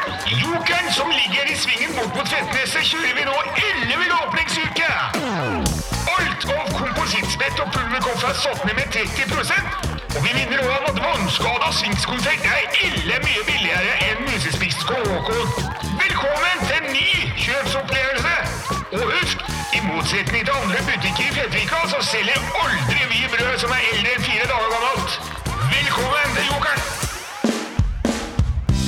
Jokeren 0.43 0.88
som 0.98 1.08
ligger 1.19 1.44
i 1.52 1.56
svingen 1.62 1.93
bort 1.96 2.12
mot 2.19 2.28
Fettneset, 2.32 2.82
kjører 2.90 3.14
vi 3.19 3.28
nå 3.28 3.37
ellevill 3.69 4.14
åpningsuke! 4.25 4.90
Alt 6.16 6.48
av 6.56 6.66
komposittspett 6.81 7.62
og 7.62 7.70
pulverkoffer 7.76 8.34
er 8.34 8.38
satt 8.42 8.66
ned 8.66 8.75
med 8.81 8.90
30 8.99 10.16
Og 10.16 10.20
vi 10.26 10.34
minner 10.34 10.66
òg 10.66 10.75
om 10.81 10.90
at 10.90 11.02
vannskada 11.06 11.70
svingskonfekt 11.78 12.50
er 12.56 12.64
ille 12.88 13.22
mye 13.22 13.46
billigere 13.52 13.94
enn 14.10 14.26
musespist 14.26 14.82
Håkon. 14.90 15.95
Velkommen 16.16 16.66
til 16.66 16.76
en 16.80 16.92
ny 16.92 17.32
kjøpsopplevelse! 17.36 18.36
Og 18.92 19.02
husk, 19.12 19.38
i 19.76 19.80
motsetning 19.88 20.44
til 20.46 20.54
andre 20.62 20.80
butikker 20.86 21.24
i 21.30 21.34
Fettvika, 21.36 21.80
så 21.92 21.98
selger 22.10 22.40
aldri 22.62 23.02
vi 23.10 23.20
brød 23.32 23.58
som 23.58 23.74
er 23.76 23.82
eldre 23.90 24.14
enn 24.16 24.24
fire 24.28 24.46
dager 24.52 24.70
gammelt. 24.76 25.20
Velkommen 25.74 26.38
til 26.38 26.48
Jokeren! 26.52 27.06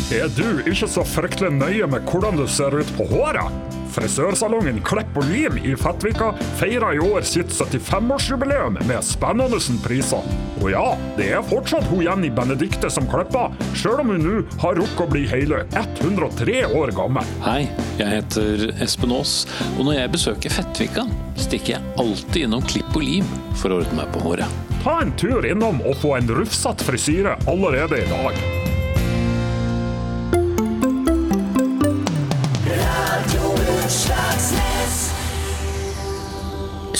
Er 0.09 0.31
du 0.33 0.63
ikke 0.65 0.87
så 0.89 1.03
fryktelig 1.05 1.51
nøye 1.53 1.87
med 1.93 2.07
hvordan 2.09 2.39
du 2.41 2.47
ser 2.49 2.73
ut 2.73 2.91
på 2.97 3.05
håret? 3.11 3.53
Frisørsalongen 3.93 4.79
Klepp 4.87 5.17
og 5.21 5.27
Lim 5.29 5.59
i 5.61 5.75
Fettvika 5.77 6.31
feirer 6.57 6.97
i 6.97 7.01
år 7.03 7.27
sitt 7.29 7.51
75-årsjubileum 7.53 8.79
med 8.89 9.05
spennende 9.05 9.59
priser. 9.85 10.25
Og 10.63 10.71
ja, 10.73 10.87
det 11.19 11.27
er 11.37 11.45
fortsatt 11.45 11.85
hun 11.91 12.07
Jenny 12.07 12.31
Benedikte 12.33 12.89
som 12.89 13.05
klipper, 13.11 13.53
sjøl 13.77 14.01
om 14.01 14.15
hun 14.15 14.25
nå 14.25 14.35
har 14.63 14.81
rukket 14.81 15.05
å 15.05 15.11
bli 15.13 15.27
hele 15.29 15.61
103 15.77 16.63
år 16.73 16.95
gammel. 16.97 17.33
Hei, 17.45 17.69
jeg 18.01 18.09
heter 18.15 18.65
Espen 18.81 19.13
Aas, 19.13 19.43
og 19.77 19.91
når 19.91 19.99
jeg 19.99 20.15
besøker 20.17 20.57
Fettvika, 20.57 21.05
stikker 21.37 21.77
jeg 21.77 21.97
alltid 22.01 22.47
innom 22.47 22.65
Klipp 22.65 22.97
og 22.97 23.05
Lim 23.05 23.29
for 23.59 23.75
å 23.75 23.83
ordne 23.83 24.01
meg 24.01 24.15
på 24.17 24.25
håret. 24.25 24.63
Ta 24.87 25.03
en 25.03 25.13
tur 25.21 25.45
innom 25.45 25.83
og 25.85 26.01
få 26.01 26.17
en 26.17 26.33
rufsete 26.39 26.89
frisyre 26.89 27.37
allerede 27.51 28.01
i 28.01 28.09
dag. 28.09 28.58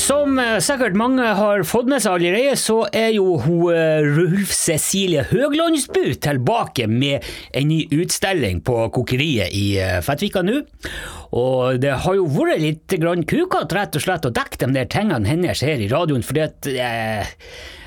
Som 0.09 0.39
eh, 0.41 0.57
sikkert 0.65 0.95
mange 0.97 1.25
har 1.37 1.63
fått 1.69 1.89
med 1.91 2.01
seg 2.01 2.15
allerede, 2.17 2.55
så 2.57 2.79
er 2.97 3.11
jo 3.13 3.35
hun 3.45 3.75
eh, 3.75 4.07
Rulf 4.07 4.55
Cecilie 4.57 5.27
Høglandsbu 5.29 6.15
tilbake 6.25 6.87
med 6.89 7.27
en 7.53 7.69
ny 7.69 7.83
utstilling 7.93 8.63
på 8.65 8.87
Kokeriet 8.95 9.53
i 9.53 9.67
eh, 9.83 9.99
Fettvika 10.05 10.41
nå. 10.47 10.63
Og 11.37 11.81
det 11.83 11.97
har 12.05 12.15
jo 12.17 12.29
vært 12.33 12.63
litt 12.63 12.95
kukete, 13.29 13.75
rett 13.77 13.99
og 13.99 14.05
slett, 14.05 14.29
å 14.29 14.35
dekke 14.35 14.63
de 14.63 14.71
der 14.79 14.89
tingene 14.89 15.29
hennes 15.29 15.61
her 15.65 15.81
i 15.83 15.91
radioen, 15.91 16.25
fordi 16.25 16.47
at 16.47 16.69
eh, 16.73 17.35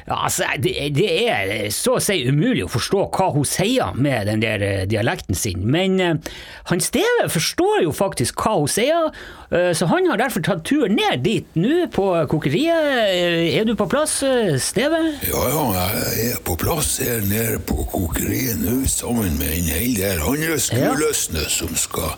altså, 0.05 0.45
det, 0.61 0.75
det 0.93 1.07
er 1.31 1.51
så 1.73 1.95
å 1.97 2.03
si 2.03 2.19
umulig 2.27 2.67
å 2.67 2.69
forstå 2.71 3.07
hva 3.15 3.31
hun 3.33 3.47
sier 3.47 3.95
med 3.97 4.29
den 4.29 4.43
der 4.43 4.61
eh, 4.65 4.83
dialekten 4.89 5.37
sin. 5.37 5.65
Men 5.73 5.97
eh, 5.99 6.31
han 6.69 6.83
Steve 6.85 7.25
forstår 7.33 7.81
jo 7.87 7.95
faktisk 7.97 8.37
hva 8.45 8.59
hun 8.59 8.69
sier, 8.69 9.09
eh, 9.49 9.71
så 9.77 9.89
han 9.89 10.09
har 10.11 10.21
derfor 10.21 10.45
tatt 10.45 10.61
turen 10.69 10.97
ned 10.99 11.25
dit 11.25 11.57
nå 11.57 11.87
på 11.95 12.11
kokeriet. 12.29 12.91
Eh, 13.09 13.57
Er 13.57 13.65
du 13.65 13.73
på 13.77 13.89
plass, 13.89 14.19
eh, 14.23 14.53
Steve? 14.61 15.01
Ja, 15.27 15.47
ja, 15.49 15.87
jeg 16.13 16.35
er 16.35 16.43
på 16.45 16.53
plass 16.61 16.99
her 17.01 17.25
nede 17.25 17.57
på 17.65 17.87
kokeriet 17.89 18.61
nå, 18.61 18.83
sammen 18.89 19.33
med 19.41 19.49
en 19.57 19.71
hel 19.79 19.95
del 19.97 20.21
andre 20.29 20.61
skuløsne 20.61 21.49
som 21.49 21.73
skal 21.73 22.13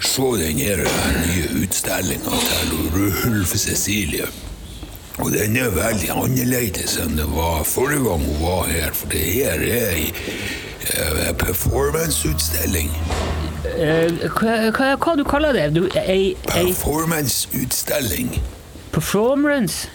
se 0.00 0.22
den 0.40 0.58
her 0.58 0.80
nye 1.26 1.62
utstillinga 1.62 2.38
til 2.46 2.70
Rulf 2.94 3.54
Cecilie. 3.56 4.26
Og 5.20 5.32
den 5.34 5.56
er 5.60 5.68
veldig 5.74 6.08
annerledes 6.14 6.94
enn 7.02 7.18
det 7.18 7.26
var 7.28 7.64
forrige 7.68 8.00
gang 8.06 8.22
hun 8.24 8.38
var 8.40 8.70
her, 8.70 8.92
for 8.96 9.10
det 9.12 9.20
her 9.34 9.60
er 9.60 9.90
ei 9.92 10.06
eh, 10.94 11.32
performanceutstilling. 11.36 12.88
Uh, 13.70 14.08
Hva, 14.32 14.54
hva, 14.72 14.86
hva 14.96 15.12
du 15.20 15.24
kaller 15.28 15.52
det? 15.56 15.66
Du, 15.76 15.82
ei, 16.00 16.32
ei 16.56 16.70
Performanceutstilling. 16.72 18.38
performance? 18.92 19.88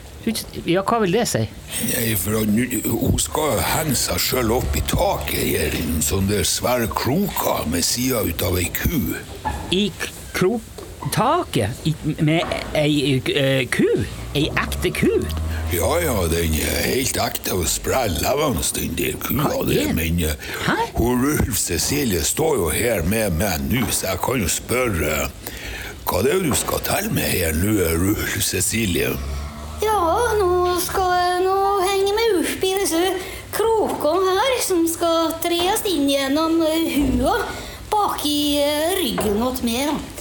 Ja, 0.65 0.82
hva 0.88 1.00
vil 1.03 1.12
det 1.13 1.27
si? 1.29 1.44
Nei, 1.91 2.15
for 2.17 2.39
at 2.41 2.50
hun 2.89 3.20
skal 3.22 3.60
henge 3.62 3.96
seg 4.00 4.20
sjøl 4.24 4.51
opp 4.58 4.75
i 4.77 4.82
taket 4.89 5.44
her 5.46 5.75
i 5.77 5.84
en 5.86 6.01
sånn 6.05 6.27
der 6.32 6.44
svære 6.48 6.88
kroker 6.96 7.67
med 7.70 7.86
sida 7.86 8.24
ut 8.25 8.41
av 8.48 8.58
ei 8.62 8.70
ku. 8.74 9.00
I 9.75 9.88
k- 10.00 10.12
kroktaket 10.36 11.86
i, 11.88 11.94
med 12.25 12.44
ei 12.75 13.20
ku? 13.72 13.88
Ei 14.36 14.48
ekte 14.58 14.91
ku? 14.98 15.12
Ja 15.74 15.91
ja, 16.03 16.13
den 16.32 16.53
er 16.62 16.82
helt 16.86 17.17
ekte 17.20 17.55
og 17.58 17.65
sprell 17.70 18.13
levende, 18.22 18.63
den 18.77 18.94
der 19.00 19.15
kua 19.22 19.63
der. 19.65 19.72
det? 19.72 19.96
Men 19.98 20.20
hun 20.98 21.24
Ulf 21.32 21.58
Cecilie 21.60 22.22
står 22.24 22.58
jo 22.62 22.67
her 22.74 23.01
med 23.10 23.38
meg 23.39 23.63
nå, 23.72 23.86
så 23.91 24.12
jeg 24.13 24.22
kan 24.25 24.41
jo 24.44 24.50
spørre 24.51 25.29
hva 26.05 26.20
det 26.22 26.36
er 26.36 26.44
du 26.46 26.53
skal 26.53 26.84
til 26.86 27.08
med 27.17 27.32
her 27.34 27.55
nå, 27.58 27.74
Ulf 28.12 28.38
Cecilie? 28.46 29.10
Ja, 29.84 30.00
nå 30.39 30.77
skal 30.79 31.10
jeg 31.12 31.39
nå 31.44 31.55
henge 31.84 32.13
meg 32.15 32.36
opp 32.39 32.63
i 32.63 32.72
disse 32.79 33.01
krokene 33.55 34.36
her, 34.38 34.53
som 34.63 34.86
skal 34.88 35.34
tres 35.44 35.84
inn 35.91 36.08
gjennom 36.08 36.62
eh, 36.63 36.96
hua 36.96 37.36
bak 37.91 38.24
i 38.24 38.55
eh, 38.63 38.94
ryggen 39.01 39.41
til 39.60 39.67
meg. 39.67 40.14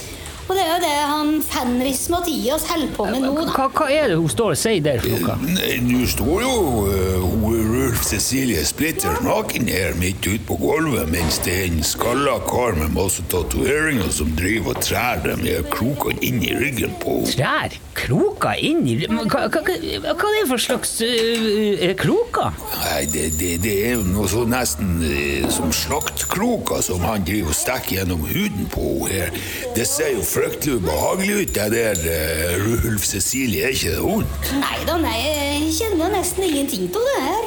Og 0.45 0.53
det 0.53 0.61
er 0.61 0.73
jo 0.75 0.81
det 0.83 0.95
han 1.09 1.29
Fenris 1.41 2.03
Mathias 2.13 2.67
holder 2.69 2.91
på 2.93 3.05
med 3.09 3.23
nå, 3.23 3.31
da. 3.39 3.53
Hva, 3.55 3.65
hva 3.73 3.87
er 3.89 4.11
det 4.11 4.17
hun 4.19 4.29
står 4.29 4.53
og 4.53 4.59
sier 4.61 4.83
der 4.85 5.01
for 5.01 5.23
noe? 5.25 5.37
Nei, 5.55 5.71
Nå 5.85 6.05
står 6.09 6.43
jo 6.43 6.51
uh, 6.85 7.25
hun 7.25 7.71
Ulf 7.85 8.03
Cecilie 8.05 8.61
splitter 8.65 9.17
naken 9.25 9.69
her 9.69 9.97
midt 9.97 10.25
ute 10.25 10.41
på 10.45 10.57
gulvet, 10.61 11.09
mens 11.09 11.39
det 11.45 11.55
er 11.55 11.65
en 11.69 11.81
skalla 11.85 12.37
kar 12.45 12.77
med 12.77 12.93
masse 12.93 13.25
tatoveringer 13.31 14.11
som 14.13 14.29
driver 14.37 14.75
og 14.75 14.83
trær 14.85 15.23
dem 15.25 15.41
med 15.45 15.65
krokene 15.73 16.21
inn 16.25 16.41
i 16.45 16.53
ryggen 16.57 16.93
på 17.01 17.19
henne. 17.23 17.33
Trær? 17.33 17.79
Kroker 17.95 18.59
inn 18.59 18.81
i 18.91 18.95
Hva, 19.07 19.23
hva, 19.31 19.45
hva, 19.47 19.61
hva 19.63 20.29
er 20.29 20.33
det 20.35 20.47
for 20.49 20.61
slags 20.61 20.97
uh, 21.01 21.85
kroker? 21.97 22.53
Nei, 22.83 23.05
det, 23.09 23.25
det, 23.39 23.51
det 23.65 23.75
er 23.87 23.95
jo 23.97 24.05
noe 24.11 24.29
så 24.29 24.45
nesten 24.49 24.97
uh, 25.01 25.49
som 25.53 25.73
slaktkroker 25.73 26.85
som 26.85 27.01
han 27.07 27.25
driver 27.25 27.53
og 27.53 27.57
stikker 27.57 27.99
gjennom 28.01 28.25
huden 28.29 28.69
på 28.73 28.85
henne 29.09 29.13
her. 29.15 29.31
Det 29.75 29.85
ser 29.87 30.15
jo 30.15 30.23
fryktelig 30.35 30.79
ubehagelig 30.81 31.35
ut, 31.41 31.53
det 31.55 31.69
der 32.03 32.63
Rulf 32.83 33.05
Cecilie, 33.07 33.63
er 33.63 33.75
ikke 33.75 33.93
det 33.93 34.01
vondt? 34.03 34.49
Nei 34.59 34.79
da, 34.87 34.97
nei, 34.99 35.15
jeg 35.23 35.69
kjenner 35.77 36.11
nesten 36.11 36.43
ingenting 36.49 36.89
av 36.91 37.07
det 37.07 37.21
her. 37.23 37.45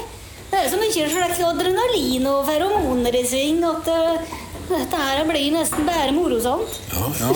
Det 0.49 0.61
er 0.63 0.71
så 0.73 0.81
mye 0.81 1.09
slags 1.13 1.43
adrenalin 1.45 2.29
og 2.31 2.47
feromoner 2.49 3.19
i 3.19 3.25
sving 3.29 3.61
at 3.69 3.91
eh, 3.93 4.31
dette 4.71 5.03
her 5.03 5.21
blir 5.29 5.53
nesten 5.53 5.85
bare 5.89 6.15
morosomt. 6.17 6.81
Ja, 6.95 7.11
ja. 7.21 7.35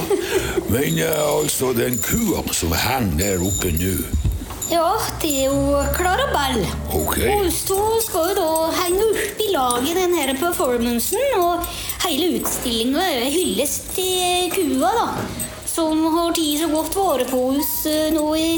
Men 0.73 0.97
eh, 1.05 1.21
altså, 1.27 1.75
den 1.77 2.01
kua 2.01 2.41
som 2.57 2.73
henger 2.73 3.21
der 3.21 3.45
oppe 3.45 3.75
nå 3.77 3.97
Ja, 4.73 4.97
det 5.21 5.29
er 5.29 5.51
jo 5.51 5.81
Clarabelle. 5.93 6.69
Ok. 6.97 7.19
Hun 7.21 7.51
to 7.69 7.79
skal 8.01 8.31
jo 8.31 8.37
da 8.39 8.71
henge 8.79 9.05
opp 9.05 9.43
i 9.45 9.49
lag 9.53 9.85
i 9.85 9.97
denne 9.99 10.33
performancen, 10.41 11.21
og 11.37 11.67
hele 12.07 12.39
utstillinga 12.39 13.05
er 13.05 13.27
hyllest 13.35 13.91
til 13.99 14.49
kua, 14.55 14.95
da. 14.97 15.05
Som 15.69 16.01
har 16.15 16.33
tatt 16.37 16.63
så 16.63 16.71
godt 16.73 16.97
vare 16.97 17.29
på 17.29 17.43
oss 17.51 17.75
eh, 17.89 18.09
nå 18.17 18.25
i 18.37 18.49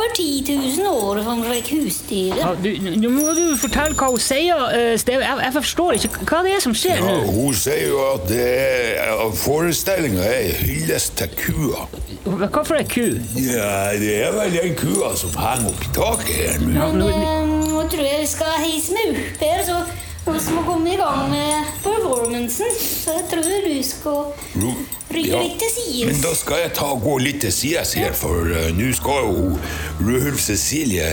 over 0.00 0.12
10 0.16 0.56
000 0.80 0.88
år 0.90 1.20
som 1.26 1.42
slik 1.44 1.68
husdyr. 1.76 2.38
Ja, 2.40 2.50
du, 2.56 2.68
nå 2.96 3.10
må 3.12 3.34
du 3.36 3.42
fortelle 3.60 3.94
hva 4.00 4.08
hun 4.14 4.22
sier, 4.24 4.56
uh, 4.72 4.94
Steve. 5.00 5.20
Jeg, 5.26 5.38
jeg 5.44 5.54
forstår 5.58 5.98
ikke 6.00 6.24
hva 6.30 6.40
det 6.46 6.54
er 6.56 6.64
som 6.64 6.74
skjer 6.76 7.02
Ja, 7.04 7.16
hun 7.28 7.54
sier 7.60 7.82
jo 7.90 8.00
at 8.14 8.24
det 8.30 8.46
er, 8.48 9.24
forestillinga 9.44 10.24
er 10.24 10.46
en 10.48 10.60
hyllest 10.64 11.18
til 11.20 11.34
kua. 11.36 11.84
Hva 12.24 12.62
for 12.64 12.76
ei 12.80 12.86
ku? 12.88 13.04
Ja, 13.40 13.72
det 14.00 14.14
er 14.24 14.34
vel 14.36 14.56
den 14.56 14.74
kua 14.80 15.12
som 15.20 15.36
henger 15.40 15.70
oppi 15.74 15.92
taket 15.96 16.36
her 16.40 16.62
nå. 16.64 16.70
Men 16.72 17.00
nå- 17.00 17.10
eh, 17.10 17.58
nå 17.74 17.84
tror 17.92 18.06
jeg 18.06 18.22
vi 18.24 18.30
skal 18.32 18.56
heise 18.64 18.96
meg 18.96 19.12
opp 19.16 19.44
her, 19.44 19.62
så 19.68 19.82
vi 20.30 20.54
må 20.54 20.62
komme 20.66 20.92
i 20.92 20.98
gang 21.00 21.28
med 21.32 21.70
performancen. 21.84 22.72
Så 22.80 23.16
jeg 23.18 23.28
tror 23.32 23.68
du 23.68 23.76
skal 23.82 24.99
Rygge 25.10 25.30
Ja, 25.30 25.42
litt 25.42 25.58
til 25.58 25.70
sides. 25.74 26.06
Men 26.06 26.20
da 26.22 26.34
skal 26.38 26.64
jeg 26.64 26.74
ta 26.78 26.90
og 26.94 27.02
gå 27.02 27.16
litt 27.24 27.40
til 27.42 27.52
sides 27.54 27.94
her, 27.98 28.12
for 28.16 28.46
uh, 28.46 28.68
nå 28.76 28.92
skal 28.94 29.26
jo 29.26 29.54
Rulf 30.00 30.42
Cecilie 30.44 31.10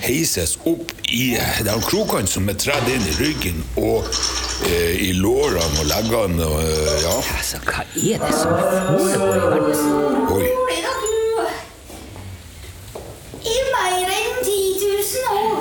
heises 0.00 0.56
opp 0.64 0.92
i 1.12 1.36
de 1.66 1.74
krokene 1.84 2.30
som 2.30 2.48
er 2.48 2.56
tredd 2.60 2.88
inn 2.88 3.04
i 3.04 3.16
ryggen 3.20 3.60
og 3.80 4.06
uh, 4.08 4.94
i 4.96 5.12
lårene 5.18 5.82
og 5.82 5.86
leggene 5.90 6.46
og 6.46 6.58
uh, 6.64 6.94
ja. 7.04 7.16
Altså, 7.36 7.60
hva 7.68 7.84
er 7.84 8.18
det 8.24 8.32
som 8.38 8.50
foregår 9.14 9.34
i 9.36 9.40
verden? 9.44 10.26
Oi. 10.30 10.42
Rolig 10.48 10.80
da, 10.86 10.92
du. 11.04 11.10
I 13.50 13.56
mer 13.70 14.14
enn 14.16 14.42
10 14.42 14.58
000 14.82 15.38
år 15.38 15.58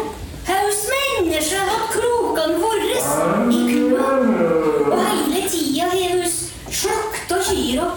har 0.50 0.70
oss 0.72 0.84
mennesker 0.94 1.74
hatt 1.74 1.90
krokene 1.94 2.56
våre 2.64 2.88
i 2.90 3.64
kua. 3.70 4.12
Og 4.90 5.02
hele 5.04 5.44
tida 5.52 5.90
har 5.94 6.24
oss 6.26 6.40
slakta 6.80 7.42
kyra 7.50 7.90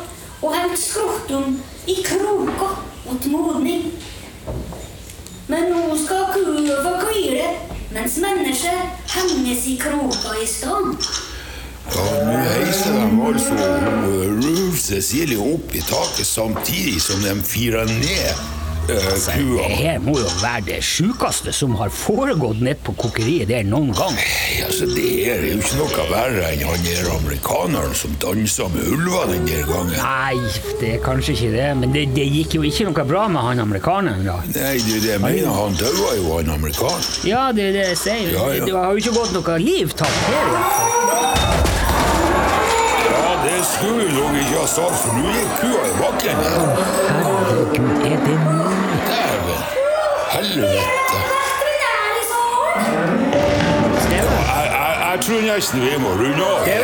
og 0.64 0.78
skrotum 0.78 1.58
i 1.86 1.98
kroka 2.06 2.70
mot 3.06 3.26
modning. 3.32 3.90
Men 5.50 5.68
nå 5.72 5.96
skal 6.04 6.30
kua 6.32 6.78
få 6.84 6.94
hvile, 7.02 7.50
mens 7.92 8.16
mennesket 8.22 9.10
henges 9.16 9.66
i 9.68 9.76
kroka 9.82 10.36
i 10.38 10.46
stand. 10.48 10.96
Ja, 11.92 12.06
nå 12.24 12.38
heiser 12.46 12.94
de 12.94 13.06
altså 13.26 13.70
Rulf 14.38 14.80
Cecilie 14.80 15.42
opp 15.42 15.74
i 15.74 15.82
taket 15.84 16.26
samtidig 16.28 17.02
som 17.02 17.20
de 17.26 17.34
firer 17.44 17.90
ned 17.90 18.61
eh, 18.88 19.08
kua. 19.36 19.62
Det 19.62 19.76
her 19.76 19.98
må 20.02 20.16
jo 20.18 20.28
være 20.42 20.64
det 20.66 20.78
sjukeste 20.86 21.52
som 21.54 21.74
har 21.80 21.92
foregått 21.94 22.62
nede 22.64 22.78
på 22.86 22.94
kokeriet 22.98 23.50
der 23.50 23.66
noen 23.68 23.92
gang. 23.96 24.16
Altså, 24.64 24.88
det 24.90 25.08
er 25.30 25.44
jo 25.46 25.58
ikke 25.60 25.78
noe 25.80 26.06
verre 26.10 26.48
enn 26.52 26.64
han 26.66 26.86
der 26.86 27.10
amerikaneren 27.16 27.94
som 27.98 28.14
dansa 28.22 28.68
med 28.72 28.88
ulver 28.94 29.30
den 29.32 29.46
der 29.48 29.66
gangen. 29.68 29.94
Nei, 29.98 30.38
det 30.80 30.94
er 30.96 31.04
kanskje 31.04 31.36
ikke 31.36 31.52
det, 31.56 31.68
men 31.82 31.94
det, 31.96 32.06
det 32.16 32.26
gikk 32.38 32.58
jo 32.58 32.64
ikke 32.68 32.88
noe 32.90 33.06
bra 33.12 33.26
med 33.32 33.46
han 33.48 33.62
amerikaneren, 33.66 34.24
da. 34.26 34.38
Nei, 34.54 34.76
det 34.86 34.98
er 34.98 35.06
det 35.06 35.20
mener, 35.24 35.52
han 35.56 35.78
daua 35.80 36.16
jo, 36.18 36.26
han 36.38 36.54
amerikaneren. 36.56 37.10
Ja, 37.28 37.48
det 37.54 37.70
er 37.70 37.78
det 37.78 37.86
jeg 37.92 38.00
sier. 38.06 38.34
Ja, 38.34 38.48
ja. 38.56 38.66
Det 38.66 38.76
har 38.76 38.90
jo 38.92 39.04
ikke 39.04 39.16
gått 39.20 39.36
noe 39.36 39.58
liv 39.62 39.94
tapt 39.98 40.26
her. 40.30 40.50
Ja, 43.12 43.28
det 43.44 43.58
skulle 43.74 44.08
du 44.08 44.18
nok 44.18 44.36
ikke 44.42 44.58
ha 44.58 44.66
sagt, 44.70 45.00
for 45.04 45.20
nå 45.20 45.36
gikk 45.38 45.56
kua 45.62 45.86
i 45.86 45.96
bakken. 46.02 47.41
Herregud, 47.62 48.04
er 48.04 48.08
det 48.08 48.18
mulig? 48.18 48.38
Dæven. 49.08 49.62
Helvete. 50.30 51.18
Jeg, 55.12 55.18
tror 55.20 55.54
nesten 55.54 55.80
vi 55.80 55.90
må 55.98 56.08
runde 56.08 56.44
av. 56.44 56.66
Jeg 56.66 56.82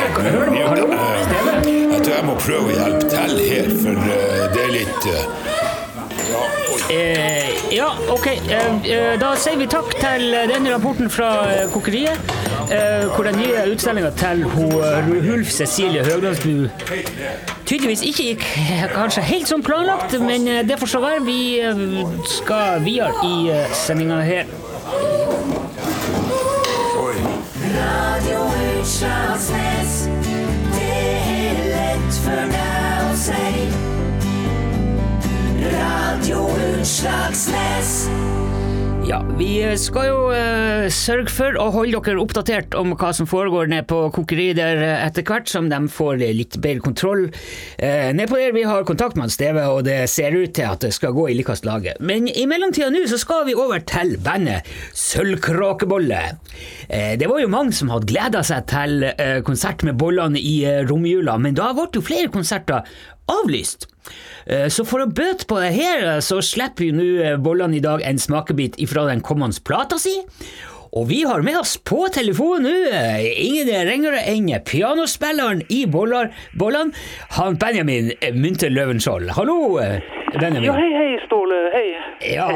tror 2.04 2.14
jeg 2.14 2.25
må 2.26 2.35
prøve 2.38 2.62
å 2.62 2.76
hjelpe 2.76 3.08
til 3.11 3.40
her, 3.49 3.73
for 3.82 3.94
eh, 4.14 4.44
det 4.54 4.62
er 4.62 4.73
litt 4.76 5.08
eh, 5.11 5.25
ja. 6.28 6.44
Eh, 6.94 7.50
ja, 7.75 7.88
ok. 8.14 8.26
Eh, 8.28 8.90
eh, 8.92 9.14
da 9.18 9.35
sier 9.35 9.58
vi 9.58 9.66
takk 9.66 9.97
til 9.99 10.30
denne 10.52 10.76
rapporten 10.76 11.11
fra 11.11 11.32
kokeriet. 11.75 12.38
Eh, 12.70 13.14
hvor 13.14 13.25
den 13.25 13.37
nye 13.38 13.72
utstillinga 13.72 14.10
til 14.10 14.42
eh, 14.42 15.30
Hulf 15.30 15.50
Cecilie 15.50 16.04
Høglandsbu 16.04 16.68
tydeligvis 17.66 18.02
ikke 18.02 18.22
gikk 18.22 18.44
eh, 18.60 18.82
kanskje 18.92 19.22
helt 19.22 19.48
som 19.48 19.62
planlagt, 19.62 20.20
men 20.20 20.44
det 20.68 20.76
får 20.78 20.87
så 20.87 21.00
være. 21.00 21.25
Vi 21.25 21.64
skal 22.28 22.84
videre 22.84 23.12
i 23.25 23.50
uh, 23.50 23.72
sendinga 23.72 24.20
her. 24.20 24.44
oi. 27.00 27.16
Radio 27.78 28.44
Utslagsnes. 28.80 29.96
Det 30.76 31.00
er 31.40 31.64
lett 31.72 32.20
for 32.25 32.52
deg 32.52 33.08
å 33.08 33.16
si. 33.25 33.48
Radio 35.72 36.44
Utslagsnes. 36.68 37.96
Ja, 39.08 39.22
vi 39.38 39.62
skal 39.80 40.04
jo 40.10 40.16
uh, 40.28 40.84
sørge 40.92 41.32
for 41.32 41.56
å 41.56 41.70
holde 41.72 41.96
dere 42.04 42.20
oppdatert 42.20 42.74
om 42.76 42.90
hva 42.92 43.08
som 43.16 43.24
foregår 43.30 43.70
nede 43.72 43.86
på 43.88 44.02
kokeriet 44.12 44.58
der 44.58 44.82
eh, 44.84 45.04
etter 45.06 45.24
hvert 45.24 45.48
som 45.48 45.70
de 45.70 45.78
får 45.88 46.20
litt 46.36 46.58
bedre 46.60 46.84
kontroll. 46.84 47.24
Uh, 47.80 48.10
Nedpå 48.12 48.36
der 48.36 48.52
vi 48.52 48.66
har 48.68 48.84
kontakt 48.84 49.16
med 49.16 49.32
Steve, 49.32 49.64
og 49.72 49.86
det 49.88 49.96
ser 50.12 50.36
ut 50.36 50.52
til 50.58 50.68
at 50.68 50.84
det 50.84 50.92
skal 50.92 51.16
gå 51.16 51.30
i 51.30 51.38
likest 51.38 51.64
laget. 51.64 52.02
Men 52.04 52.28
i 52.28 52.44
mellomtida 52.50 52.92
nå 52.92 53.06
så 53.08 53.16
skal 53.22 53.46
vi 53.48 53.56
over 53.56 53.80
til 53.88 54.18
bandet 54.20 54.68
Sølvkråkebolle. 54.92 56.24
Uh, 56.92 57.14
det 57.16 57.32
var 57.32 57.40
jo 57.40 57.52
mange 57.56 57.72
som 57.80 57.88
hadde 57.94 58.12
gleda 58.12 58.44
seg 58.44 58.68
til 58.68 59.08
konsert 59.48 59.88
med 59.88 59.96
bollene 59.96 60.36
i 60.36 60.58
romjula, 60.84 61.40
men 61.40 61.56
da 61.56 61.72
ble 61.72 61.88
jo 61.96 62.04
flere 62.04 62.28
konserter 62.34 62.84
avlyst. 63.28 63.87
Eh, 64.47 64.68
Så 64.68 64.85
for 64.88 65.04
å 65.04 65.11
bøte 65.11 65.47
på 65.49 65.61
det 65.61 65.75
her, 65.76 66.04
eh, 66.16 66.20
så 66.25 66.40
slipper 66.42 66.87
vi 66.87 66.92
nå 66.92 67.08
eh, 67.25 67.37
bollene 67.37 67.76
i 67.76 67.85
dag 67.85 68.02
en 68.02 68.18
smakebit 68.18 68.78
ifra 68.80 69.06
den 69.08 69.20
kommende 69.20 69.61
plata 69.64 69.99
si. 69.99 70.16
Og 70.97 71.08
vi 71.11 71.23
har 71.28 71.42
med 71.44 71.58
oss 71.61 71.76
på 71.76 72.06
telefonen 72.08 72.64
nå 72.64 73.00
ingen 73.28 73.68
ringere 73.85 74.23
enn 74.25 74.49
pianospilleren 74.64 75.66
i 75.68 75.82
bollene, 75.85 76.94
han 77.37 77.58
Benjamin 77.61 78.08
Mynter 78.08 78.40
Mynte 78.40 78.70
Løvenskiold. 78.73 79.35
Hallo, 79.37 79.76
Benjamin. 80.32 80.64
Ja, 80.64 80.73
hei, 80.73 80.90
hei, 80.92 81.18
Ståle. 81.26 81.58
Hei. 81.73 81.97
Ja, 82.35 82.49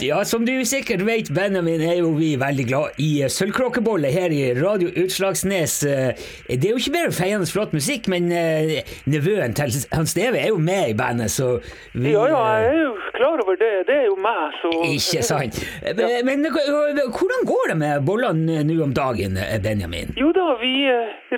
ja, 0.00 0.24
som 0.24 0.44
du 0.46 0.52
sikkert 0.64 1.02
vet, 1.06 1.28
Benjamin, 1.34 1.80
er 1.84 1.98
jo 2.00 2.12
vi 2.16 2.32
veldig 2.40 2.64
glad 2.68 3.00
i 3.02 3.10
eh, 3.24 3.30
sølvkråkebolle 3.32 4.08
her 4.14 4.32
i 4.32 4.42
Radio 4.56 4.88
Utslagsnes. 5.04 5.74
Eh, 5.84 6.14
Det 6.48 6.68
er 6.68 6.72
jo 6.72 6.80
ikke 6.80 6.94
bare 6.96 7.12
feiende 7.12 7.48
flott 7.50 7.74
musikk, 7.76 8.08
men 8.12 8.30
eh, 8.32 8.80
nevøen 9.10 9.54
til 9.58 9.74
Hans 9.92 10.14
Steve 10.14 10.38
er 10.40 10.48
jo 10.52 10.58
med 10.62 10.92
i 10.92 10.96
bandet, 10.96 11.30
så 11.34 11.58
vi 11.92 12.14
Ja, 12.14 12.24
ja, 12.30 12.40
jeg 12.62 12.72
er 12.72 12.82
jo 12.86 12.94
klar 13.18 13.42
over 13.44 13.58
det. 13.60 13.72
Det 13.88 13.96
er 13.98 14.06
jo 14.08 14.16
meg, 14.16 14.56
så 14.62 14.72
Ikke 14.88 15.22
sant. 15.26 15.60
Men, 16.02 16.24
men 16.42 16.46
hvordan 16.52 17.42
går 17.46 17.68
det 17.72 17.76
med 17.80 18.04
bollene 18.06 18.62
nå 18.66 18.76
om 18.84 18.92
dagen, 18.96 19.36
Benjamin? 19.64 20.12
Jo 20.16 20.30
da, 20.36 20.44
vi 20.60 20.72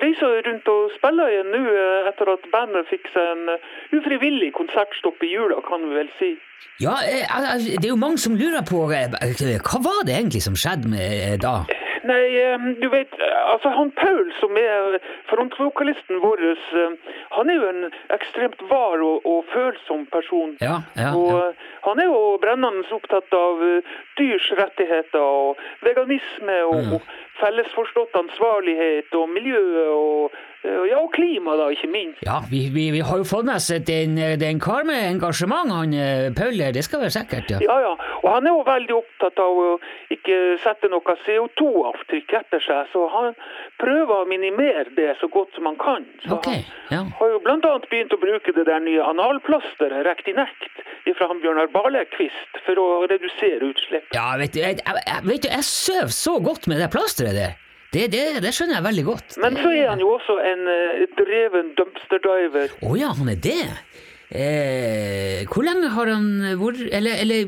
reiser 0.03 0.43
rundt 0.47 0.69
og 0.71 0.93
spiller 0.97 1.33
igjen 1.33 1.51
nå 1.55 1.63
etter 2.11 2.31
at 2.35 2.47
bandet 2.53 2.89
fikk 2.91 3.09
seg 3.15 3.31
en 3.35 3.99
ufrivillig 3.99 4.53
konsertstopp 4.57 5.23
i 5.27 5.33
jula, 5.35 5.61
kan 5.69 5.89
vi 5.89 5.95
vel 6.01 6.11
si. 6.19 6.35
Ja, 6.81 6.95
eh, 7.07 7.79
det 7.81 7.85
er 7.85 7.95
jo 7.95 8.05
mange 8.07 8.19
som 8.19 8.35
lurer 8.35 8.65
på 8.67 8.83
eh, 8.91 9.15
hva 9.63 9.79
var 9.89 10.05
det 10.07 10.17
egentlig 10.17 10.43
som 10.43 10.57
skjedde 10.59 10.91
med 10.91 11.07
eh, 11.23 11.39
da? 11.39 11.63
Nei, 12.05 12.25
du 12.83 12.91
vet, 12.93 13.15
altså 13.49 13.71
han 13.73 13.89
Paul 13.97 14.27
som 14.37 14.59
er 14.61 14.99
frontvokalisten 15.31 16.19
vår, 16.21 16.43
han 17.33 17.49
er 17.49 17.57
jo 17.57 17.71
en 17.71 17.87
ekstremt 18.13 18.61
var 18.69 19.01
og, 19.01 19.25
og 19.25 19.47
følsom 19.55 20.05
person. 20.13 20.53
Ja, 20.61 20.83
ja, 21.01 21.15
og 21.17 21.33
ja. 21.33 21.47
han 21.87 22.03
er 22.05 22.11
jo 22.11 22.19
brennende 22.43 22.85
opptatt 22.93 23.33
av 23.33 23.65
dyrs 24.21 24.51
rettigheter 24.61 25.25
og 25.25 25.65
veganisme 25.87 26.59
og, 26.67 26.83
Mm. 26.85 26.93
og 26.99 27.09
fellesforstått 27.41 28.17
ansvarlighet 28.19 29.15
og 29.19 29.31
miljø 29.33 29.63
og, 29.95 30.37
ja, 30.65 30.99
og 31.01 31.11
klima 31.13 31.57
da, 31.59 31.69
ikke 31.75 31.91
minst. 31.93 32.23
Ja, 32.27 32.39
vi, 32.51 32.67
vi, 32.75 32.87
vi 32.95 33.03
har 33.05 33.21
jo 33.21 33.27
fått 33.29 33.49
med 33.49 33.59
oss 33.59 33.71
at 33.75 33.87
det 33.89 33.99
er 34.07 34.45
en, 34.49 34.63
kar 34.63 34.87
med 34.89 35.03
engasjement, 35.17 35.73
han 35.75 35.95
eh, 35.99 36.31
Paul, 36.37 36.61
det 36.77 36.85
skal 36.87 37.05
være 37.05 37.17
sikkert. 37.19 37.51
Ja. 37.53 37.61
Ja, 37.65 37.79
ja. 37.89 37.95
Og 38.23 38.31
han 38.33 38.49
er 38.49 38.57
jo 38.57 38.63
veldig 38.67 38.97
opptatt 38.97 39.41
av 39.43 39.61
å 39.61 39.69
ikke 40.15 40.39
sette 40.63 40.89
noe 40.93 41.17
CO2-avtrykk 41.27 42.37
etter 42.41 42.65
seg, 42.65 42.89
så 42.95 43.05
han 43.13 43.35
prøver 43.83 44.23
å 44.23 44.29
minimere 44.31 44.89
det 44.97 45.13
så 45.21 45.29
godt 45.33 45.53
som 45.57 45.69
han 45.69 45.79
kan. 45.81 46.09
Så 46.25 46.39
Ok, 46.39 46.49
ja. 46.91 47.03
han 47.03 47.13
har 47.19 47.35
jo 47.35 47.43
annet 47.45 47.89
begynt 47.91 48.15
å 48.15 48.21
bruke 48.21 48.55
det 48.57 48.67
der 48.69 48.83
nye 48.85 49.05
analplasteret, 49.05 50.05
Rectinect, 50.07 50.83
fra 51.15 51.29
Bjørnar 51.43 51.69
Balekvist, 51.75 52.59
for 52.67 52.81
å 52.81 52.87
redusere 53.11 53.69
utslipp. 53.69 54.09
Ja, 54.17 54.33
vet 54.41 54.55
du, 54.57 54.61
jeg, 54.65 54.81
jeg, 54.81 55.21
vet 55.29 55.45
du, 55.45 55.49
jeg 55.53 55.67
søv 55.69 56.13
så 56.15 56.39
godt 56.43 56.69
med 56.71 56.81
det 56.83 56.89
plasteret 56.95 57.24
der. 57.33 57.55
Det, 57.95 58.09
det, 58.11 58.43
det 58.43 58.51
skjønner 58.55 58.81
jeg 58.81 58.85
veldig 58.89 59.05
godt. 59.07 59.37
Men 59.39 59.57
så 59.63 59.71
er 59.71 59.89
han 59.89 60.01
jo 60.03 60.09
også 60.17 60.35
en 60.43 60.65
uh, 60.67 61.05
dreven 61.15 61.71
dumpster-diver. 61.79 62.75
Å 62.83 62.97
ja, 62.99 63.13
han 63.15 63.31
er 63.31 63.39
det? 63.39 63.61
Eh, 64.35 65.45
hvor 65.47 65.63
lenge 65.63 65.91
har 65.95 66.09
han 66.11 66.25
vært 66.59 66.81
Eller, 66.97 67.21
eller 67.23 67.45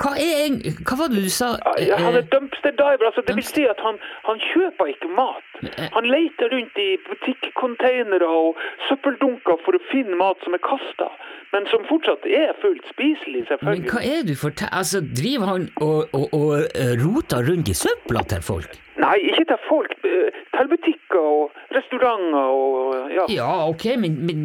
hva, 0.00 0.12
er, 0.16 0.56
hva 0.86 0.96
var 1.00 1.08
det 1.12 1.22
du 1.24 1.30
sa? 1.32 1.52
Ja, 1.82 1.96
han 2.00 2.14
er 2.14 2.22
Eh, 2.22 2.28
dumpster-diver, 2.32 3.04
altså 3.08 3.22
det 3.26 3.34
vil 3.36 3.44
si 3.48 3.64
at 3.68 3.80
han, 3.84 3.98
han 4.28 4.38
kjøper 4.52 4.90
ikke 4.94 5.08
mat. 5.16 5.44
Eh. 5.62 5.88
Han 5.94 6.06
leter 6.08 6.48
rundt 6.54 6.76
i 6.78 6.88
butikkontainere 7.08 8.28
og 8.28 8.56
søppeldunker 8.88 9.58
for 9.64 9.76
å 9.78 9.82
finne 9.90 10.16
mat 10.20 10.40
som 10.44 10.54
er 10.56 10.62
kasta, 10.64 11.08
men 11.52 11.66
som 11.72 11.84
fortsatt 11.90 12.24
er 12.26 12.54
fullt 12.62 12.86
spiselig, 12.92 13.44
selvfølgelig. 13.50 13.84
men 13.84 13.90
hva 13.92 14.00
er 14.06 14.22
det 14.22 14.34
du 14.36 14.40
forteller 14.40 14.72
Altså, 14.82 15.00
driver 15.04 15.46
han 15.52 15.68
og, 15.84 16.08
og, 16.16 16.26
og 16.32 16.52
eh, 16.78 16.94
roter 17.02 17.44
rundt 17.50 17.68
i 17.68 17.76
søpla 17.76 18.22
til 18.30 18.42
folk? 18.44 18.78
Nei, 19.02 19.16
ikke 19.30 19.44
til 19.52 19.60
folk. 19.68 19.92
eh, 20.04 20.40
Til 20.52 20.68
butikker 20.68 21.18
og 21.18 21.52
restauranter 21.74 22.52
og 22.52 23.10
ja. 23.12 23.24
Ja, 23.32 23.50
ok, 23.68 23.84
men, 23.98 24.18
men 24.26 24.40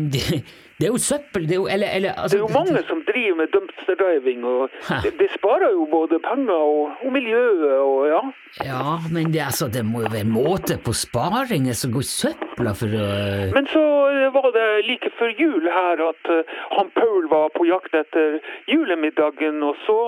det, 0.78 0.84
det 0.84 0.88
er 0.88 0.94
jo 0.94 0.98
søppel, 1.02 1.48
det 1.50 1.56
er 1.56 1.62
jo 1.62 1.68
Eller, 1.74 1.90
eller 1.98 2.12
Det 2.14 2.22
altså, 2.22 2.38
er 2.38 2.42
jo 2.42 2.60
mange 2.60 2.82
som 2.88 3.00
driver 3.08 3.36
med 3.42 3.48
dumpster-diving, 3.56 4.44
og 4.46 4.70
det, 5.04 5.12
det 5.20 5.30
sparer 5.34 5.72
jo 5.74 5.88
både 5.92 6.20
penger 6.20 6.54
og, 6.54 6.92
og 7.06 7.12
miljøet 7.14 7.80
og 7.80 8.08
ja. 8.08 8.22
Ja, 8.66 8.84
men 9.14 9.34
det, 9.34 9.42
altså, 9.50 9.68
det 9.74 9.86
må 9.86 10.04
jo 10.06 10.12
være 10.14 10.30
måte 10.30 10.78
på 10.86 10.94
sparing 10.94 11.66
som 11.74 11.92
går 11.96 12.06
i 12.06 12.12
søpla 12.12 12.76
for 12.78 12.94
å 12.94 13.10
Men 13.58 13.70
så 13.74 13.84
eh, 14.12 14.30
var 14.38 14.50
det 14.54 14.68
like 14.86 15.10
før 15.18 15.34
jul 15.42 15.66
her 15.80 16.06
at 16.12 16.32
uh, 16.32 16.56
han 16.78 16.94
Paul 16.94 17.26
var 17.34 17.50
på 17.58 17.66
jakt 17.66 17.98
etter 17.98 18.40
julemiddagen, 18.70 19.64
og 19.66 19.76
så 19.90 20.00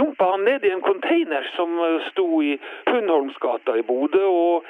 jumpa 0.00 0.32
han 0.32 0.48
ned 0.48 0.64
i 0.64 0.72
en 0.72 0.84
container 0.84 1.44
som 1.56 1.76
sto 2.08 2.28
i 2.42 2.56
Hundholmsgata 2.88 3.76
i 3.78 3.84
Bodø. 3.84 4.24
og 4.24 4.64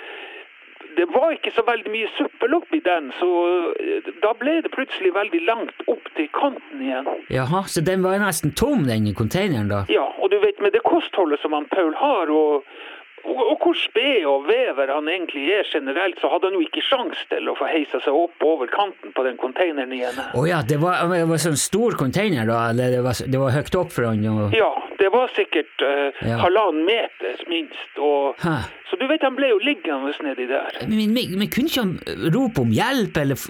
det 0.97 1.07
var 1.15 1.35
ikke 1.35 1.53
så 1.55 1.65
veldig 1.67 1.91
mye 1.93 2.09
søppel 2.19 2.57
oppi 2.59 2.81
den, 2.85 3.11
så 3.21 3.31
eh, 3.81 4.11
da 4.25 4.33
ble 4.41 4.61
det 4.65 4.73
plutselig 4.75 5.15
veldig 5.15 5.43
langt 5.49 5.85
opp 5.91 6.09
til 6.19 6.29
kanten 6.37 6.83
igjen. 6.83 7.09
Jaha, 7.35 7.65
så 7.71 7.85
den 7.85 8.05
var 8.07 8.19
nesten 8.23 8.55
tom, 8.59 8.87
den 8.89 9.11
containeren, 9.15 9.71
da? 9.73 9.85
Ja, 9.93 10.07
og 10.21 10.31
du 10.33 10.39
vet 10.43 10.61
med 10.65 10.75
det 10.77 10.85
kostholdet 10.87 11.43
som 11.43 11.57
han 11.57 11.69
Paul 11.73 11.95
har, 11.99 12.33
og, 12.33 12.69
og, 13.25 13.41
og 13.41 13.57
hvor 13.65 13.77
sped 13.79 14.27
og 14.29 14.47
vever 14.49 14.93
han 14.95 15.09
egentlig 15.09 15.47
er 15.57 15.69
generelt, 15.73 16.21
så 16.21 16.31
hadde 16.33 16.51
han 16.51 16.59
jo 16.59 16.65
ikke 16.67 16.85
sjans 16.85 17.21
til 17.31 17.49
å 17.51 17.57
få 17.59 17.69
heisa 17.71 18.01
seg 18.05 18.17
opp 18.17 18.45
over 18.45 18.71
kanten 18.73 19.15
på 19.17 19.25
den 19.27 19.39
konteineren 19.41 19.93
igjen. 19.97 20.21
Å 20.35 20.47
ja, 20.49 20.61
det 20.67 20.79
var, 20.83 21.07
det 21.13 21.25
var 21.31 21.43
sånn 21.43 21.59
stor 21.61 21.97
konteiner 22.01 22.49
da? 22.49 22.61
Eller 22.71 22.99
det 22.99 23.03
var, 23.07 23.21
det 23.27 23.41
var 23.41 23.55
høyt 23.57 23.79
opp 23.81 23.93
for 23.95 24.09
han? 24.11 24.25
Og... 24.29 24.55
Ja, 24.57 24.71
det 25.01 25.11
var 25.15 25.33
sikkert 25.37 25.85
eh, 25.85 26.23
Ja. 26.25 26.39
halvannen 26.45 26.85
meter 26.87 27.41
minst. 27.51 27.99
Og, 27.99 28.39
så 28.91 28.99
du 29.01 29.07
vet, 29.11 29.25
han 29.27 29.35
ble 29.37 29.51
jo 29.51 29.59
liggende 29.65 30.13
nedi 30.25 30.47
der. 30.51 30.77
Men, 30.87 31.15
men, 31.17 31.35
men 31.41 31.51
kunne 31.53 31.71
ikke 31.71 31.83
han 31.85 32.31
rope 32.35 32.63
om 32.65 32.73
hjelp, 32.75 33.17
eller 33.25 33.41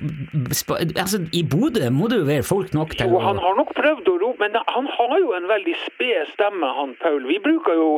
Altså, 1.01 1.21
i 1.37 1.43
Bodø 1.47 1.89
må 1.93 2.09
det 2.11 2.21
jo 2.21 2.27
være 2.29 2.45
folk 2.47 2.73
nok 2.77 2.95
til 2.95 3.09
å 3.09 3.17
Jo, 3.17 3.21
han 3.25 3.39
har 3.43 3.57
nok 3.59 3.75
prøvd 3.77 4.09
å 4.11 4.15
rope, 4.23 4.41
men 4.43 4.57
han 4.57 4.89
har 4.97 5.15
jo 5.21 5.35
en 5.37 5.47
veldig 5.51 5.75
sped 5.85 6.31
stemme, 6.33 6.71
han 6.79 6.95
Paul. 7.03 7.27
Vi 7.29 7.39
bruker 7.45 7.77
jo 7.79 7.89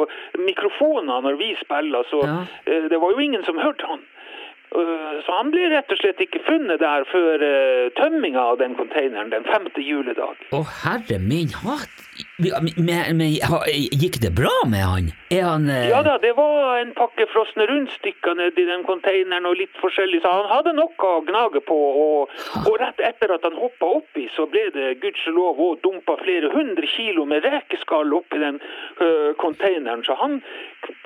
mikrofoner 0.40 1.22
når 1.26 1.38
vi 1.40 1.52
spiller, 1.54 1.65
så 2.10 2.20
Ja. 2.24 2.46
eh, 2.66 2.88
det 2.90 3.00
var 3.00 3.10
jo 3.12 3.18
ingen 3.18 3.44
som 3.44 3.58
hørte 3.58 3.86
han. 3.86 4.00
Eh, 4.76 5.22
Så 5.26 5.32
han 5.32 5.50
ble 5.50 5.68
rett 5.70 5.90
og 5.92 5.98
slett 5.98 6.20
ikke 6.20 6.40
funnet 6.46 6.80
der 6.80 7.04
før 7.04 7.40
eh, 7.42 7.90
tømminga 7.96 8.38
av 8.40 8.58
den 8.58 8.74
containeren 8.76 9.30
den 9.30 9.44
femte 9.44 9.80
juledag. 9.80 10.36
Å, 10.52 10.62
herre 10.84 11.18
min 11.18 11.48
hatt! 11.48 11.90
Men, 12.38 13.22
gikk 13.26 14.20
det 14.22 14.32
bra 14.36 14.52
med 14.68 14.84
han? 14.84 15.12
Han 15.32 15.70
eh, 15.72 15.88
Ja 15.88 16.02
da, 16.06 16.18
det 16.22 16.34
var 16.36 16.76
en 16.78 16.92
pakke 16.96 17.26
frosne 17.32 17.64
rundstykker 17.70 18.36
nedi 18.38 18.66
den 18.68 18.84
konteineren 18.86 19.48
og 19.48 19.56
litt 19.58 19.74
forskjellig, 19.80 20.20
så 20.22 20.32
han 20.34 20.50
hadde 20.52 20.76
noe 20.76 21.10
å 21.10 21.22
gnage 21.26 21.64
på. 21.66 21.78
Og, 22.02 22.34
og 22.62 22.74
rett 22.82 23.00
etter 23.02 23.32
at 23.34 23.46
han 23.46 23.56
hoppa 23.58 23.88
oppi, 24.00 24.28
så 24.36 24.46
ble 24.50 24.68
det 24.74 24.98
gudskjelov 25.02 25.58
òg 25.66 25.80
dumpa 25.86 26.18
flere 26.22 26.52
hundre 26.52 26.88
kilo 26.90 27.24
med 27.28 27.46
rekeskall 27.46 28.12
oppi 28.16 28.42
den 28.42 28.60
konteineren, 29.40 29.56
containeren, 29.56 30.04
så 30.04 30.14
han 30.20 30.40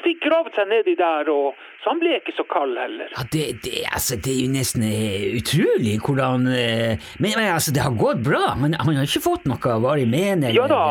fikk 0.04 0.24
gravet 0.24 0.56
seg 0.56 0.68
nedi 0.70 0.94
der, 0.98 1.28
og, 1.32 1.56
så 1.82 1.92
han 1.92 2.00
ble 2.00 2.16
ikke 2.18 2.34
så 2.36 2.44
kald 2.48 2.76
heller. 2.78 3.08
Ja, 3.14 3.24
det, 3.32 3.44
det, 3.64 3.84
altså, 3.92 4.16
det 4.16 4.32
er 4.32 4.40
jo 4.44 4.52
nesten 4.52 4.84
eh, 4.84 5.26
utrolig 5.38 5.96
hvordan 6.04 6.46
eh, 6.52 7.00
men, 7.20 7.34
men 7.36 7.48
altså, 7.48 7.72
det 7.76 7.84
har 7.84 7.96
gått 7.96 8.22
bra. 8.24 8.54
Han, 8.60 8.76
han 8.76 8.98
har 8.98 9.08
ikke 9.08 9.24
fått 9.24 9.48
noe 9.48 9.76
varig 9.84 10.08
men? 10.10 10.44
Ja 10.54 10.66
da, 10.70 10.82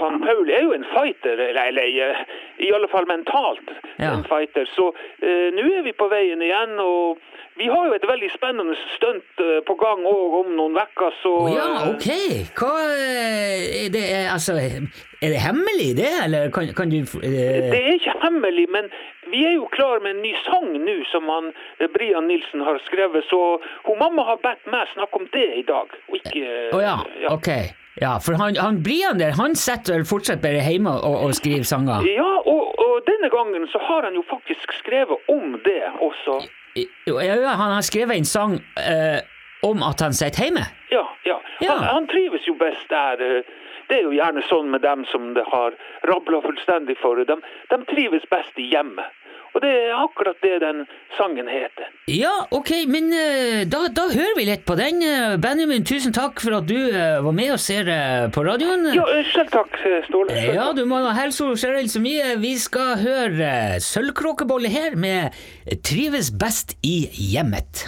han 0.00 0.20
Paul 0.22 0.50
er 0.50 0.62
jo 0.66 0.72
en 0.76 0.86
fighter, 0.94 1.40
eller, 1.48 1.82
eh, 1.82 2.22
i 2.66 2.72
alle 2.74 2.88
fall 2.92 3.06
mentalt 3.06 3.70
Ja. 3.98 4.12
en 4.12 4.24
fighter. 4.24 4.66
Så 4.76 4.92
eh, 5.22 5.48
nå 5.54 5.64
er 5.78 5.82
vi 5.82 5.92
på 5.92 6.08
veien 6.10 6.42
igjen, 6.42 6.78
og 6.78 7.18
vi 7.58 7.66
har 7.66 7.86
jo 7.88 7.94
et 7.96 8.06
veldig 8.06 8.30
spennende 8.30 8.76
stunt 8.94 9.42
eh, 9.42 9.58
på 9.66 9.74
gang 9.80 10.04
òg 10.06 10.36
om 10.42 10.52
noen 10.58 10.78
uker, 10.78 11.14
så 11.22 11.32
oh, 11.42 11.48
ja, 11.50 11.66
ok. 11.90 12.08
Hva 12.58 12.70
eh, 12.94 13.84
er 13.84 13.88
det 13.94 14.04
er, 14.14 14.28
Altså, 14.34 14.54
er 14.54 15.32
det 15.34 15.40
hemmelig, 15.42 15.88
det, 15.98 16.12
eller 16.24 16.52
kan, 16.54 16.70
kan 16.78 16.92
du 16.92 17.00
eh, 17.00 17.66
Det 17.72 17.80
er 17.80 17.96
ikke 17.96 18.14
hemmelig, 18.22 18.68
men 18.76 18.90
vi 19.32 19.42
er 19.48 19.56
jo 19.56 19.66
klar 19.74 19.98
med 20.04 20.16
en 20.16 20.22
ny 20.22 20.32
sang 20.46 20.70
nå 20.84 20.96
som 21.10 21.26
han, 21.32 21.50
Brian 21.96 22.30
Nilsen 22.30 22.62
har 22.62 22.78
skrevet, 22.86 23.26
så 23.30 23.40
hun 23.88 23.98
mamma 23.98 24.28
har 24.30 24.38
bedt 24.44 24.70
meg 24.70 24.86
snakke 24.94 25.20
om 25.20 25.26
det 25.34 25.48
i 25.58 25.66
dag, 25.66 25.98
og 26.08 26.16
ikke 26.20 26.46
Å 26.78 26.82
ja, 26.84 26.96
ja. 27.24 27.34
ok. 27.34 27.50
Ja, 28.00 28.18
for 28.22 28.38
han, 28.38 28.56
han 28.56 28.82
Brian 28.82 29.18
der, 29.18 29.32
han 29.38 29.56
sitter 29.58 29.96
vel 29.98 30.04
fortsatt 30.06 30.42
bare 30.42 30.60
hjemme 30.62 30.92
og, 31.02 31.16
og 31.26 31.34
skriver 31.34 31.66
sanger? 31.66 32.04
Ja, 32.06 32.28
og, 32.46 32.74
og 32.78 33.00
denne 33.08 33.30
gangen 33.32 33.66
så 33.72 33.80
har 33.82 34.06
han 34.06 34.14
jo 34.14 34.22
faktisk 34.30 34.72
skrevet 34.78 35.18
om 35.28 35.56
det 35.64 35.80
også. 36.04 36.38
Ja, 37.08 37.34
han 37.58 37.72
har 37.74 37.82
skrevet 37.82 38.16
en 38.20 38.28
sang 38.28 38.58
eh, 38.78 39.18
om 39.66 39.82
at 39.82 40.00
han 40.04 40.14
sitter 40.14 40.44
hjemme? 40.46 40.66
Ja, 40.94 41.02
ja. 41.26 41.40
Ja. 41.60 41.72
Han, 41.74 41.84
han 41.88 42.06
trives 42.12 42.46
jo 42.46 42.54
best 42.60 42.86
der. 42.92 43.18
eh, 43.18 43.56
Det 43.88 43.96
er 43.98 44.04
jo 44.04 44.12
gjerne 44.12 44.42
sånn 44.44 44.68
med 44.70 44.82
dem 44.84 45.02
som 45.08 45.30
det 45.34 45.46
har 45.48 45.72
rabla 46.06 46.42
fullstendig 46.44 46.98
for. 47.00 47.16
De, 47.24 47.38
de 47.72 47.78
trives 47.88 48.26
best 48.30 48.58
i 48.60 48.66
hjemmet. 48.74 49.08
Og 49.54 49.62
det 49.64 49.70
er 49.70 49.94
akkurat 49.96 50.38
det 50.44 50.58
den 50.62 50.84
sangen 51.16 51.48
heter. 51.50 51.88
Ja, 52.12 52.32
ok, 52.54 52.70
men 52.88 53.10
eh, 53.16 53.64
da, 53.70 53.86
da 53.94 54.06
hører 54.12 54.36
vi 54.38 54.46
litt 54.48 54.64
på 54.68 54.76
den. 54.78 55.00
Eh, 55.02 55.36
Benjamin, 55.40 55.86
tusen 55.88 56.14
takk 56.16 56.42
for 56.44 56.58
at 56.60 56.68
du 56.68 56.76
eh, 56.76 57.18
var 57.24 57.34
med 57.36 57.54
og 57.56 57.62
ser 57.62 57.88
på 58.34 58.44
radioen. 58.46 58.88
Ja, 58.96 59.06
selv 59.32 59.52
takk, 59.54 59.78
Ståle. 60.08 60.36
Selv 60.36 60.58
Ja, 60.58 60.68
du 60.76 60.84
må 60.88 61.00
hilse 61.16 61.48
Cheryl 61.58 61.88
så 61.90 62.02
mye. 62.04 62.36
Vi 62.42 62.54
skal 62.60 62.96
høre 63.02 63.52
Sølvkråkebolle 63.84 64.70
her 64.72 64.96
med 64.96 65.34
'Trives 65.84 66.30
best 66.30 66.76
i 66.82 67.08
hjemmet'. 67.32 67.86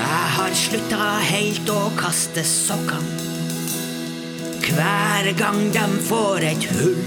Jeg 0.00 0.22
har 0.36 0.54
slutta 0.54 1.10
helt 1.30 1.74
å 1.74 1.82
kaste 1.98 2.44
sokkene. 2.46 3.29
Hver 4.74 5.32
gang 5.38 5.60
de 5.74 5.86
får 6.06 6.44
et 6.52 6.64
hull. 6.74 7.00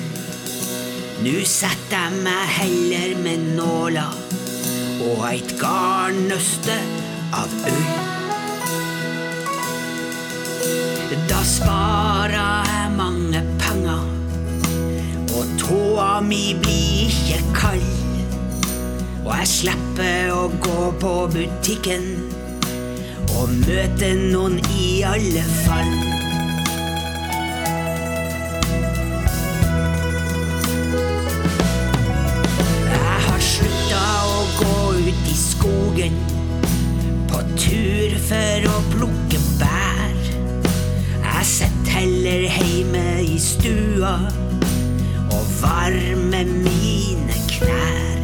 Nå 1.23 1.36
setter 1.47 2.10
jeg 2.10 2.23
meg 2.26 2.49
heller 2.58 3.13
med 3.23 3.45
nåla 3.56 4.10
og 5.04 5.21
eit 5.30 5.54
garnnøste 5.60 6.76
av 7.36 7.54
ull. 7.69 7.86
Da 11.30 11.39
sparer 11.47 12.67
jeg 12.67 12.91
mange 12.97 13.43
penger, 13.62 14.04
og 15.38 15.54
tåa 15.62 16.10
mi 16.26 16.56
blir 16.63 17.08
ikke 17.08 17.39
kald. 17.56 17.88
Og 19.23 19.32
jeg 19.39 19.52
slipper 19.54 20.34
å 20.36 20.47
gå 20.63 20.89
på 21.04 21.13
butikken 21.38 22.10
og 23.38 23.56
møte 23.63 24.12
noen 24.19 24.60
i 24.76 24.89
alle 25.08 25.45
fall. 25.63 26.12
Stua 43.43 44.13
og 45.32 45.43
varme 45.62 46.43
mine 46.45 47.36
knær. 47.49 48.21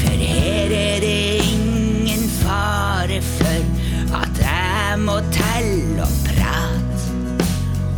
For 0.00 0.24
her 0.32 0.74
er 0.78 0.98
det 1.04 1.20
ingen 1.44 2.24
fare 2.40 3.20
for 3.22 4.18
at 4.22 4.42
jeg 4.42 4.98
må 5.04 5.20
telle 5.36 6.02
og 6.02 6.18
prate. 6.26 7.06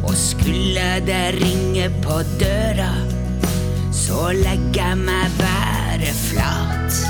Og 0.02 0.14
skulle 0.16 0.88
det 1.08 1.26
ringe 1.40 1.88
på 2.04 2.20
døra, 2.40 2.92
så 3.92 4.32
legger 4.36 4.84
jeg 4.84 5.02
meg 5.08 5.36
bare 5.40 6.14
flat. 6.26 7.02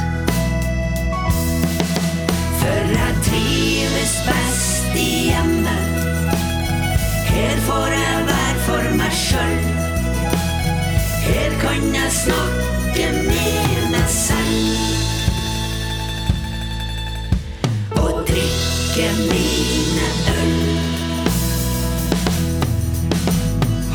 For 2.62 2.98
jeg 2.98 3.22
trives 3.30 4.18
best 4.30 4.94
i 4.94 5.08
hjemmet. 5.30 5.89
Her 7.30 7.56
får 7.66 7.86
jeg 7.86 8.26
være 8.30 8.56
for 8.66 8.96
meg 8.98 9.12
sjøl. 9.12 9.60
Her 11.26 11.50
kan 11.60 11.82
jeg 11.94 12.10
snakke 12.22 13.06
med 13.28 13.90
meg 13.92 14.08
selv. 14.08 14.78
Og 18.02 18.12
drikke 18.28 19.08
mine 19.18 20.06
øl. 20.40 20.56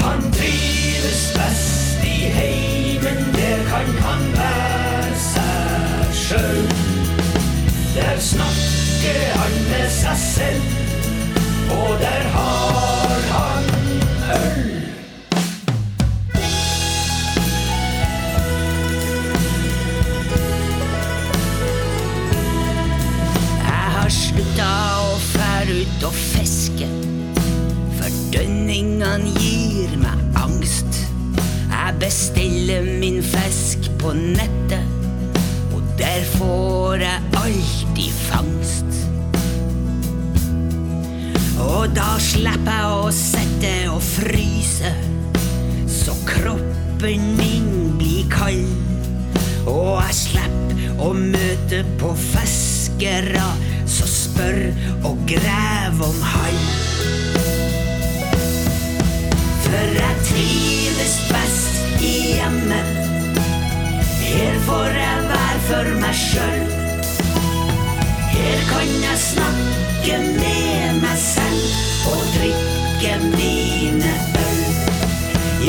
Han 0.04 0.22
trives 0.38 1.24
best 1.38 2.04
i 2.04 2.18
heimen, 2.38 3.20
der 3.36 3.60
kan 3.72 3.90
han 4.08 4.24
være 4.40 5.16
seg 5.30 6.20
sjøl. 6.24 6.62
Der 7.96 8.20
snakker 8.20 9.22
han 9.40 9.60
med 9.70 9.90
seg 10.00 10.18
selv, 10.18 10.62
og 11.72 12.00
der 12.00 12.25
neck 34.16 34.55
snakke 70.06 70.24
med 70.24 71.02
meg 71.02 71.18
selv 71.18 71.62
og 72.08 72.22
drikke 72.38 73.14
mine 73.38 74.12
øl. 74.38 74.62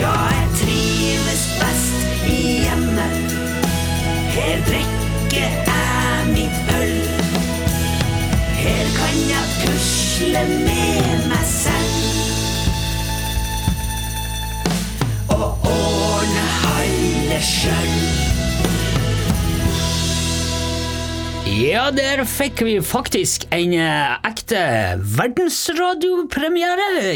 Ja, 0.00 0.12
jeg 0.12 0.48
trives 0.60 1.42
best 1.60 2.28
i 2.28 2.58
hjemmet. 2.64 3.32
Her 4.36 4.60
drikker 4.68 5.50
jeg 5.72 6.26
mitt 6.34 6.74
øl. 6.82 7.00
Her 8.60 8.84
kan 8.98 9.16
jeg 9.30 9.44
pusle 9.62 10.44
med 10.66 11.28
meg 11.28 11.44
selv. 11.44 11.96
Og 15.28 15.58
ordne 15.64 16.46
halve 16.60 17.42
sjøl. 17.42 18.25
Ja, 21.56 21.86
der 21.88 22.20
fikk 22.28 22.60
vi 22.66 22.74
faktisk 22.84 23.46
en 23.54 23.70
eh, 23.72 24.10
ekte 24.28 24.58
verdensradiopremiere 25.16 27.14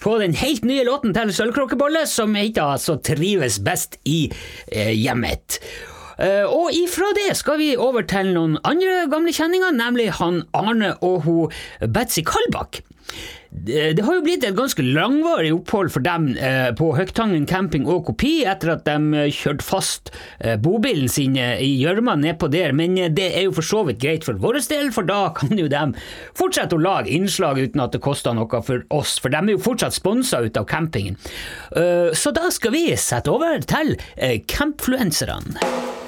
på 0.00 0.14
den 0.22 0.32
helt 0.40 0.64
nye 0.64 0.86
låten 0.88 1.12
til 1.12 1.28
Sølvkråkebolle, 1.36 2.06
som 2.08 2.32
heter 2.38 2.72
altså 2.72 2.96
Trives 3.04 3.60
best 3.60 3.98
i 4.08 4.32
eh, 4.72 4.96
hjemmet. 4.96 5.60
Eh, 6.16 6.48
og 6.48 6.72
ifra 6.72 7.12
det 7.20 7.36
skal 7.36 7.60
vi 7.60 7.76
over 7.76 8.08
til 8.08 8.32
noen 8.32 8.56
andre 8.64 9.10
gamle 9.12 9.32
kjenninger, 9.36 9.76
nemlig 9.76 10.08
han 10.22 10.40
Arne 10.56 10.96
og 11.04 11.28
hun 11.28 11.52
Betzy 11.84 12.24
Kalbakk. 12.24 12.80
Det 13.52 14.00
har 14.00 14.16
jo 14.16 14.22
blitt 14.24 14.46
et 14.48 14.56
ganske 14.56 14.80
langvarig 14.80 15.50
opphold 15.52 15.90
for 15.92 16.02
dem 16.04 16.30
eh, 16.40 16.70
på 16.76 16.88
Høgtangen 16.96 17.44
camping 17.46 17.84
og 17.84 18.06
Kopi 18.06 18.46
etter 18.48 18.72
at 18.72 18.86
de 18.86 19.18
eh, 19.20 19.28
kjørte 19.28 19.66
fast 19.66 20.08
eh, 20.40 20.56
bobilen 20.56 21.10
sin 21.12 21.36
i 21.36 21.68
gjørma 21.82 22.16
nedpå 22.16 22.48
der, 22.52 22.72
men 22.72 22.96
det 23.12 23.28
er 23.28 23.44
jo 23.44 23.54
for 23.58 23.68
så 23.68 23.82
vidt 23.84 24.00
greit 24.00 24.24
for 24.24 24.40
vår 24.40 24.62
del, 24.72 24.88
for 24.96 25.04
da 25.04 25.20
kan 25.38 25.52
jo 25.60 25.68
de 25.68 25.84
fortsette 26.38 26.78
å 26.78 26.82
lage 26.82 27.12
innslag 27.12 27.60
uten 27.60 27.84
at 27.84 27.92
det 27.92 28.00
koster 28.02 28.32
noe 28.34 28.62
for 28.64 28.86
oss, 28.88 29.18
for 29.20 29.28
de 29.28 29.42
er 29.42 29.54
jo 29.54 29.62
fortsatt 29.62 30.00
sponsa 30.00 30.40
ut 30.40 30.56
av 30.56 30.66
campingen. 30.70 31.20
Så 32.16 32.32
da 32.34 32.48
skal 32.52 32.72
vi 32.74 32.86
sette 32.96 33.32
over 33.32 33.60
til 33.68 33.94
eh, 34.16 34.40
campfluenserne. 34.48 36.01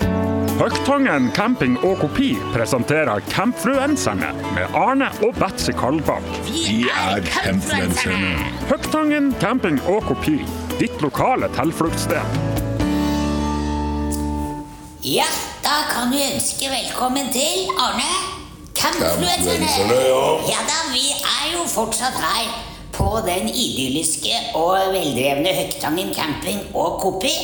Høgtangen 0.55 1.33
camping 1.35 1.73
og 1.83 1.97
kopi 1.99 2.29
presenterer 2.55 3.19
Campfluenserne 3.27 4.29
med 4.55 4.77
Arne 4.79 5.09
og 5.27 5.35
Betzy 5.35 5.73
Kalbakk. 5.75 6.29
Vi 6.47 6.85
er 6.95 7.25
campfluenserne. 7.27 8.31
Høgtangen 8.71 9.33
camping 9.43 9.81
og 9.91 10.07
kopi, 10.07 10.37
ditt 10.79 11.03
lokale 11.03 11.49
tilfluktssted. 11.57 12.39
Ja, 15.03 15.27
da 15.67 15.75
kan 15.91 16.15
vi 16.15 16.23
ønske 16.29 16.71
velkommen 16.71 17.35
til 17.35 17.75
Arne. 17.75 18.07
Campfluenserne. 18.79 19.75
Ja. 19.91 20.25
Ja 20.55 20.63
da, 20.71 20.81
vi 20.95 21.09
er 21.19 21.49
jo 21.57 21.67
fortsatt 21.75 22.21
her 22.23 22.53
på 22.95 23.11
den 23.27 23.51
idylliske 23.51 24.39
og 24.55 24.95
veldrevne 24.95 25.59
Høgtangen 25.59 26.15
camping 26.15 26.63
og 26.79 27.01
Kopi, 27.03 27.35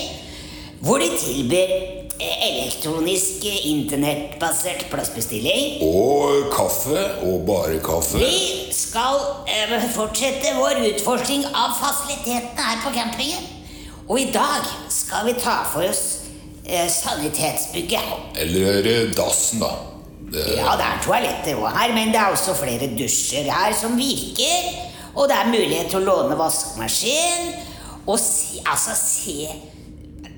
hvor 0.79 1.03
de 1.03 1.11
tilbyr 1.19 2.00
elektronisk 2.21 3.45
eh, 3.49 3.67
internettbasert 3.71 4.87
plassbestilling. 4.93 5.81
Og 5.87 6.51
kaffe, 6.55 7.05
og 7.27 7.47
bare 7.49 7.79
kaffe. 7.85 8.21
Vi 8.21 8.73
skal 8.75 9.21
eh, 9.49 9.77
fortsette 9.95 10.55
vår 10.59 10.83
utforskning 10.93 11.47
av 11.51 11.75
fasilitetene 11.81 12.69
her 12.69 12.83
på 12.85 12.95
campingen. 12.97 13.49
Og 14.11 14.19
i 14.21 14.31
dag 14.35 14.67
skal 14.91 15.29
vi 15.29 15.37
ta 15.39 15.61
for 15.71 15.87
oss 15.87 16.05
eh, 16.67 16.89
sanitetsbygget. 16.91 18.37
Eller 18.43 18.85
eh, 18.85 19.09
dassen, 19.17 19.63
da. 19.63 19.75
Det, 20.31 20.45
Ja, 20.61 20.77
det 20.79 20.87
er 20.87 21.03
toaletter 21.03 21.59
òg 21.59 21.73
her, 21.75 21.93
men 21.95 22.13
det 22.15 22.21
er 22.21 22.31
også 22.31 22.55
flere 22.59 22.87
dusjer 22.99 23.51
her 23.51 23.75
som 23.75 23.97
virker. 23.99 24.71
Og 25.15 25.27
det 25.31 25.37
er 25.39 25.51
mulighet 25.51 25.91
til 25.91 26.03
å 26.03 26.07
låne 26.07 26.39
vaskemaskin. 26.39 27.51
Og 28.07 28.19
se, 28.19 28.63
altså, 28.67 28.95
se 28.99 29.49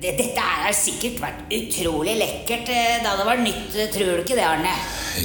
dette 0.02 0.42
har 0.42 0.74
sikkert 0.74 1.20
vært 1.22 1.52
utrolig 1.54 2.16
lekkert 2.18 2.70
eh, 2.74 2.98
da 3.04 3.14
det 3.18 3.26
var 3.28 3.38
nytt, 3.38 3.76
tror 3.94 4.16
du 4.18 4.22
ikke 4.24 4.38
det, 4.38 4.46
Arne? 4.46 4.72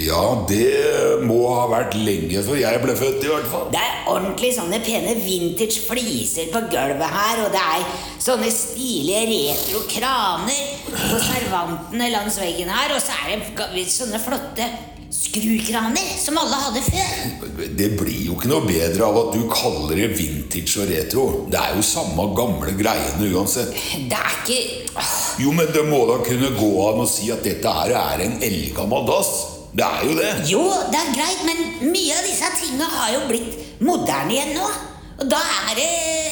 Ja, 0.04 0.22
det 0.50 1.24
må 1.26 1.40
ha 1.50 1.64
vært 1.72 1.96
lenge 1.98 2.44
før 2.46 2.60
jeg 2.60 2.82
ble 2.84 2.96
født, 3.00 3.24
i 3.24 3.32
hvert 3.32 3.48
fall. 3.50 3.70
Det 3.74 3.82
er 3.82 4.12
ordentlig 4.12 4.52
sånne 4.58 4.82
pene 4.86 5.16
vintage 5.24 5.82
fliser 5.88 6.52
på 6.54 6.62
gulvet 6.70 7.16
her, 7.16 7.42
og 7.46 7.56
det 7.56 7.64
er 7.64 7.88
sånne 8.22 8.52
stilige 8.54 9.24
retro 9.32 9.82
kraner 9.90 10.62
på 10.92 11.24
servantene 11.26 12.12
langs 12.14 12.38
veggen 12.42 12.70
her, 12.74 12.94
og 12.94 13.02
så 13.02 13.18
er 13.32 13.42
det 13.74 13.88
sånne 13.94 14.22
flotte 14.22 14.70
skrukraner 15.14 16.10
som 16.20 16.38
alle 16.40 16.58
hadde 16.62 16.82
før. 16.86 17.68
Det 17.78 17.90
blir 18.00 18.26
jo 18.28 18.36
ikke 18.38 18.50
noe 18.52 18.66
bedre 18.68 19.08
av 19.08 19.20
at 19.22 19.36
du 19.36 19.46
kaller 19.52 19.96
det 20.00 20.10
vintage 20.18 20.82
og 20.82 20.90
retro. 20.92 21.26
Det 21.52 21.60
er 21.62 21.78
jo 21.78 21.86
samme 21.86 22.28
gamle 22.38 22.74
greiene 22.80 23.30
uansett. 23.34 23.72
Det 24.10 24.18
er 24.18 24.40
ikke 24.42 24.60
åh, 24.98 25.14
Jo, 25.44 25.54
men 25.56 25.72
det 25.74 25.86
må 25.88 26.02
da 26.10 26.20
kunne 26.26 26.52
gå 26.58 26.72
an 26.90 27.04
å 27.04 27.08
si 27.10 27.32
at 27.34 27.46
dette 27.46 27.78
her 27.80 27.96
er 28.00 28.26
en 28.26 28.38
eldgammel 28.44 29.08
dass. 29.10 29.32
Det 29.78 29.86
er 29.86 30.06
jo 30.10 30.14
det. 30.18 30.30
Jo, 30.50 30.66
det 30.92 31.00
er 31.00 31.16
greit, 31.16 31.42
men 31.46 31.92
mye 31.94 32.18
av 32.18 32.26
disse 32.26 32.52
tingene 32.60 32.88
har 32.98 33.14
jo 33.14 33.26
blitt 33.30 33.82
moderne 33.84 34.34
igjen 34.34 34.56
nå. 34.58 34.70
Og 35.18 35.30
da 35.32 35.40
er 35.72 35.78
det 35.80 35.88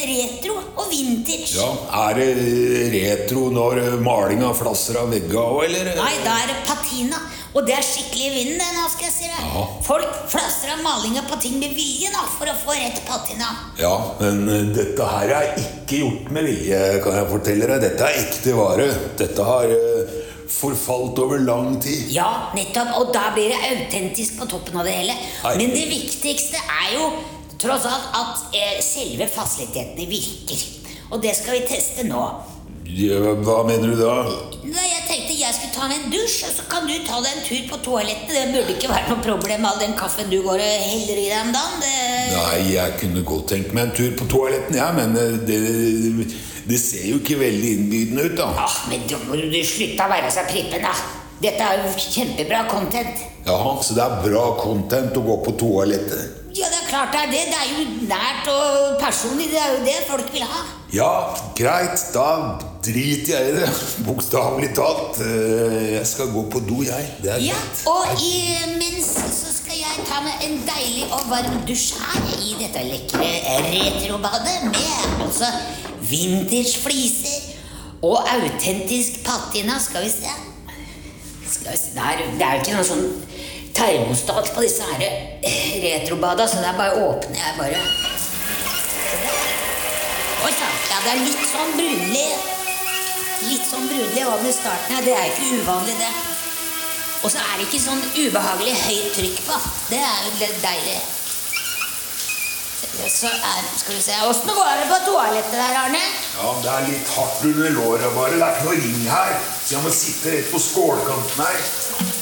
retro 0.05 0.55
og 0.77 0.89
vintage. 0.91 1.55
Ja, 1.57 1.69
Er 2.05 2.19
det 2.19 2.27
retro 2.93 3.47
når 3.53 3.95
malinga 4.05 4.51
flasser 4.53 4.99
av 5.01 5.09
vegga 5.13 5.41
òg, 5.41 5.63
eller? 5.65 5.89
Nei, 5.97 6.11
da 6.25 6.35
er 6.43 6.51
det 6.51 6.59
patina. 6.67 7.21
Og 7.55 7.63
det 7.65 7.71
er 7.77 7.85
skikkelig 7.87 8.25
i 8.27 8.33
vinden, 8.35 8.59
det, 8.59 8.67
nå 8.75 8.83
skal 8.91 9.07
jeg 9.07 9.13
si 9.15 9.29
det. 9.31 9.63
Folk 9.87 10.17
flasser 10.29 10.73
av 10.73 10.81
malinga 10.83 11.23
på 11.29 11.37
ting 11.41 11.55
med 11.61 11.71
vilje 11.73 12.11
nå, 12.11 12.25
for 12.35 12.51
å 12.51 12.55
få 12.65 12.75
rett 12.75 12.99
patina. 13.07 13.47
Ja, 13.79 13.93
men 14.19 14.43
eh, 14.51 14.65
dette 14.75 15.07
her 15.07 15.31
er 15.37 15.53
ikke 15.63 16.01
gjort 16.03 16.29
med 16.35 16.49
vilje, 16.49 16.81
kan 17.05 17.15
jeg 17.21 17.29
fortelle 17.31 17.69
deg. 17.71 17.85
Dette 17.87 18.09
er 18.09 18.19
ekte 18.25 18.57
vare. 18.59 18.89
Dette 19.23 19.47
har 19.47 19.71
eh, 19.71 20.17
forfalt 20.51 21.23
over 21.23 21.39
lang 21.47 21.79
tid. 21.81 22.11
Ja, 22.13 22.27
nettopp. 22.57 22.91
Og 22.99 23.15
da 23.15 23.29
blir 23.33 23.55
det 23.55 23.71
autentisk 23.71 24.37
på 24.41 24.49
toppen 24.51 24.77
av 24.83 24.85
det 24.85 24.99
hele. 24.99 25.15
Nei. 25.47 25.55
Men 25.63 25.73
det 25.73 25.87
viktigste 25.89 26.59
er 26.59 26.91
jo 26.99 27.07
tross 27.65 27.85
alt 27.89 28.11
at 28.21 28.57
eh, 28.57 28.81
selve 28.85 29.27
fasilitetene 29.31 30.09
virker. 30.09 30.65
Og 31.11 31.21
det 31.23 31.35
skal 31.37 31.59
vi 31.59 31.65
teste 31.69 32.05
nå. 32.07 32.25
Ja, 32.85 33.17
hva 33.41 33.63
mener 33.65 33.91
du 33.91 33.97
da? 33.97 34.13
Nei, 34.65 34.85
Jeg 34.91 35.03
tenkte 35.07 35.35
jeg 35.37 35.53
skulle 35.53 35.73
ta 35.73 35.87
meg 35.89 36.03
en 36.03 36.13
dusj, 36.13 36.37
og 36.47 36.53
så 36.53 36.65
kan 36.69 36.85
du 36.89 36.93
ta 37.05 37.17
deg 37.21 37.33
en 37.33 37.43
tur 37.45 37.63
på 37.69 37.79
toalettet. 37.85 38.31
Det 38.33 38.45
burde 38.53 38.75
ikke 38.75 38.91
være 38.91 39.09
noe 39.11 39.25
problem 39.25 39.61
med 39.63 39.69
all 39.71 39.81
den 39.81 39.95
kaffen 39.97 40.29
du 40.29 40.37
går 40.45 40.61
og 40.61 40.85
heller 40.85 41.21
i 41.21 41.27
deg 41.27 41.41
om 41.41 41.51
dagen. 41.53 41.83
Det... 41.83 41.97
Nei, 42.35 42.61
jeg 42.75 42.95
kunne 43.01 43.25
godt 43.25 43.49
tenkt 43.53 43.75
meg 43.75 43.89
en 43.89 43.95
tur 43.97 44.15
på 44.19 44.29
toaletten, 44.31 44.77
ja, 44.79 44.91
men 44.97 45.17
eh, 45.21 45.37
det, 45.49 45.59
det 46.69 46.81
ser 46.81 47.09
jo 47.09 47.19
ikke 47.21 47.39
veldig 47.41 47.75
innbydende 47.79 48.29
ut, 48.29 48.37
da. 48.39 48.49
Ah, 48.65 48.79
men 48.89 49.05
da 49.09 49.21
må 49.25 49.37
du 49.41 49.59
slutte 49.65 50.07
å 50.07 50.13
være 50.15 50.33
så 50.33 50.45
prippen, 50.49 50.85
da. 50.85 50.95
Dette 51.41 51.67
er 51.67 51.83
jo 51.83 51.91
kjempebra 51.99 52.63
content. 52.71 53.25
Ja, 53.45 53.59
så 53.83 53.97
det 53.97 54.05
er 54.05 54.21
bra 54.23 54.47
content 54.61 55.17
å 55.19 55.25
gå 55.25 55.41
på 55.45 55.57
toalettet? 55.61 56.34
Klart 56.89 57.11
det 57.13 57.21
er 57.25 57.31
det. 57.33 57.43
Det 57.51 57.59
er 57.59 57.69
jo 57.73 57.83
nært 58.09 58.47
og 58.53 58.99
personlig. 59.01 59.47
Det 59.51 59.59
er 59.61 59.71
jo 59.75 59.83
det 59.87 59.97
folk 60.09 60.31
vil 60.33 60.43
ha. 60.47 60.61
Ja, 60.93 61.11
greit, 61.57 62.03
da 62.13 62.25
driter 62.85 63.31
jeg 63.39 63.49
i 63.49 63.55
det. 63.57 63.69
Bokstavelig 64.07 64.69
talt. 64.77 65.17
Eh, 65.25 65.93
Jeg 65.95 66.05
skal 66.07 66.29
gå 66.35 66.43
på 66.53 66.61
do, 66.69 66.83
jeg. 66.85 67.09
Det 67.23 67.31
er 67.33 67.41
Ja, 67.47 67.57
greit. 67.57 67.81
og 67.87 68.21
imens 68.21 69.09
så 69.39 69.51
skal 69.57 69.79
jeg 69.81 70.05
ta 70.07 70.21
meg 70.23 70.45
en 70.45 70.61
deilig 70.67 71.07
og 71.11 71.25
varm 71.31 71.57
dusj 71.67 71.97
her 71.99 72.29
i 72.37 72.53
dette 72.61 72.85
lekre 72.85 73.31
retrobadet 73.65 74.57
med 74.69 75.25
altså 75.25 75.49
vintersfliser 76.11 77.51
og 78.05 78.21
autentisk 78.29 79.23
patina. 79.25 79.79
Skal 79.79 80.03
vi 80.05 80.09
se. 80.09 80.35
Skal 81.49 81.71
vi 81.71 81.77
se. 81.77 81.91
Det, 81.95 82.01
er, 82.01 82.23
det 82.37 82.45
er 82.45 82.53
jo 82.53 82.61
ikke 82.63 82.77
noe 82.77 82.87
sånn 82.87 83.05
termostat 83.75 84.51
på 84.55 84.63
disse 84.65 84.83
her 84.83 85.03
eh, 85.05 85.75
retrobada, 85.83 86.47
så 86.47 86.61
det 86.63 86.69
er 86.71 86.77
bare 86.79 86.99
å 86.99 87.09
åpne 87.11 87.39
jeg 87.39 87.57
bare. 87.59 87.81
Oi 90.45 90.53
sann. 90.53 90.77
Ja, 90.91 91.01
det 91.03 91.11
er 91.15 91.25
litt 91.25 91.49
sånn 91.49 91.75
brunlig. 91.79 92.29
Litt 93.45 93.67
sånn 93.67 93.89
brunlig 93.89 94.23
over 94.29 94.55
starten. 94.55 94.95
her. 94.95 95.03
det 95.05 95.17
er 95.17 95.27
ikke 95.33 95.59
uvanlig, 95.59 95.97
det. 95.99 96.13
Og 97.25 97.31
så 97.33 97.41
er 97.41 97.57
det 97.57 97.65
ikke 97.65 97.81
sånn 97.81 98.01
ubehagelig 98.13 98.75
høyt 98.85 99.13
trykk 99.17 99.43
på. 99.47 99.59
Det 99.89 100.01
er 100.01 100.25
jo 100.27 100.33
litt 100.39 100.59
deilig. 100.61 100.97
Så 102.95 103.27
er, 103.27 103.63
skal 103.75 103.95
vi 103.97 104.01
se 104.01 104.15
Åssen 104.23 104.51
går 104.55 104.69
det 104.79 104.85
på 104.87 104.99
toalettet 105.07 105.57
der, 105.57 105.73
Arne? 105.81 105.99
Ja, 106.37 106.51
det 106.63 106.69
er 106.71 106.85
litt 106.87 107.09
hardt 107.15 107.41
under 107.49 107.73
låra 107.75 108.11
bare. 108.15 108.37
Det 108.37 108.45
er 108.45 108.55
ikke 108.55 108.69
noe 108.69 108.77
ring 108.83 109.09
her. 109.09 109.33
Så 109.65 109.75
jeg 109.75 109.83
må 109.83 109.91
sitte 109.97 110.35
rett 110.35 110.51
på 110.53 110.61
skålkanten 110.63 111.43
her. 111.43 111.59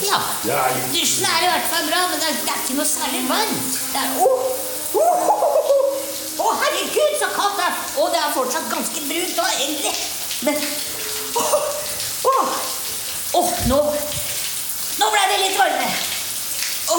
Ja. 0.04 0.18
Dusjen 0.92 1.26
er 1.28 1.46
i 1.46 1.50
hvert 1.50 1.68
fall 1.72 1.86
bra, 1.88 2.02
men 2.10 2.20
det 2.20 2.28
er, 2.28 2.40
det 2.44 2.52
er 2.52 2.60
ikke 2.62 2.76
noe 2.78 2.88
særlig 2.88 3.22
varmt. 3.28 3.78
Det 3.92 4.02
er 4.02 4.08
Å, 4.20 4.28
oh, 4.28 5.00
oh, 5.00 5.30
oh, 5.30 6.44
oh, 6.44 6.52
herregud, 6.60 7.14
så 7.20 7.30
kaldt 7.34 7.58
det 7.60 7.68
er! 7.70 7.80
Og 8.02 8.12
det 8.12 8.20
er 8.20 8.34
fortsatt 8.36 8.68
ganske 8.72 9.06
brunt 9.08 9.40
òg, 9.44 9.52
egentlig. 9.64 9.94
Men 10.44 10.60
Åh, 11.34 11.54
oh! 13.40 13.50
nå 13.68 13.80
Nå 14.94 15.08
ble 15.10 15.22
det 15.30 15.38
litt 15.40 15.56
varme. 15.58 15.88
Å, 16.94 16.98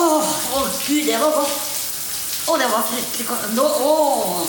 gud, 0.84 1.06
det 1.06 1.16
var 1.22 1.32
godt. 1.32 1.54
Å, 2.46 2.56
det 2.60 2.66
var 2.70 2.82
fryktelig 2.90 3.26
kaldt. 3.26 3.46
Nå, 3.56 3.64
å, 3.64 3.94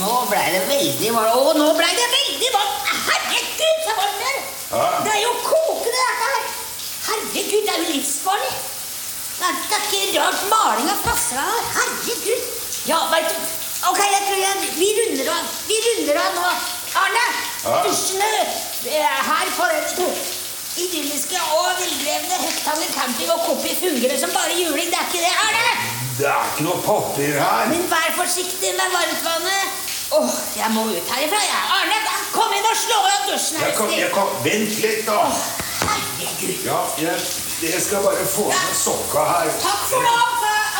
nå 0.01 0.15
ble 0.29 0.41
det 0.53 0.63
veldig 0.67 1.13
varmt. 1.15 1.37
Å, 1.37 1.53
nå 1.57 1.69
ble 1.77 1.87
det 1.95 2.07
veldig 2.11 2.51
varmt! 2.57 2.91
Herregud, 3.07 3.85
så 3.85 3.95
varmt 4.01 4.19
det 4.21 4.33
er! 4.33 4.97
Det 5.05 5.13
er 5.13 5.21
jo 5.23 5.31
kokende, 5.45 6.01
dette 6.01 6.33
her! 6.33 6.66
Herregud, 7.07 7.61
det 7.67 7.73
er 7.73 7.83
jo 7.83 7.93
livsfarlig! 7.93 8.55
Det 9.37 9.45
er, 9.47 9.59
det 9.69 9.77
er 9.77 9.85
ikke 9.87 10.23
rart 10.23 10.41
malinga 10.51 10.95
flasser 11.03 11.39
av 11.41 11.51
her. 11.51 11.69
Herregud! 11.77 12.49
Ja, 12.87 13.03
veit 13.11 13.29
du 13.33 13.55
Ok, 13.85 13.99
jeg 13.99 14.23
tror 14.25 14.39
jeg 14.41 14.69
Vi 14.79 14.87
runder 14.97 15.29
av. 15.35 15.49
Vi 15.67 15.75
runder 15.85 16.19
av 16.23 16.37
nå. 16.39 16.47
Arne! 16.97 17.25
Ja. 17.63 17.75
Dusjene 17.85 18.29
eh, 18.89 19.19
her 19.27 19.51
på 19.57 19.67
den 19.69 20.15
idylliske 20.77 21.41
og 21.57 21.67
villrevne 21.81 22.39
Høgtangen 22.41 22.91
camping 22.95 23.31
og 23.33 23.45
Koppi 23.45 23.75
fungerer 23.79 24.17
som 24.21 24.33
bare 24.33 24.57
juling. 24.57 24.89
Det 24.91 24.99
er 24.99 25.07
ikke 25.09 25.21
det, 25.23 25.35
Arne! 25.45 25.75
Det 26.17 26.27
er 26.31 26.49
ikke 26.49 26.65
noe 26.65 26.81
papir 26.85 27.37
her. 27.37 27.69
Men 27.69 27.85
vær 27.91 28.09
forsiktig 28.17 28.73
med 28.79 28.97
varmtvannet. 28.97 29.85
Åh, 30.17 30.35
jeg 30.57 30.73
må 30.73 30.87
ut 30.89 31.13
herifra, 31.13 31.43
jeg. 31.51 31.63
Arne, 31.77 32.01
kom 32.33 32.57
inn 32.57 32.67
og 32.71 32.81
slå 32.81 32.99
av 33.03 33.29
dusjen 33.29 33.61
her. 33.61 33.69
Jeg 33.69 33.77
kan, 33.77 33.95
jeg 34.01 34.11
kan, 34.15 34.35
Vent 34.45 34.77
litt, 34.81 35.05
da. 35.05 35.21
Herregud. 35.27 35.66
Ja, 36.17 36.77
jeg, 37.01 37.17
jeg 37.73 37.81
skal 37.81 37.99
bare 38.03 38.25
få 38.25 38.45
med 38.49 38.73
sokka 38.73 39.21
her. 39.31 39.49
Takk 39.61 39.83
for 39.91 40.01
nå, 40.01 40.13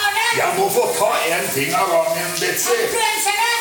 Arne. 0.02 0.24
Jeg 0.40 0.56
må 0.58 0.66
få 0.74 0.86
ta 0.98 1.10
én 1.30 1.46
ting 1.54 1.76
av 1.78 1.92
gangen, 1.94 2.32
Betzy. 2.42 2.78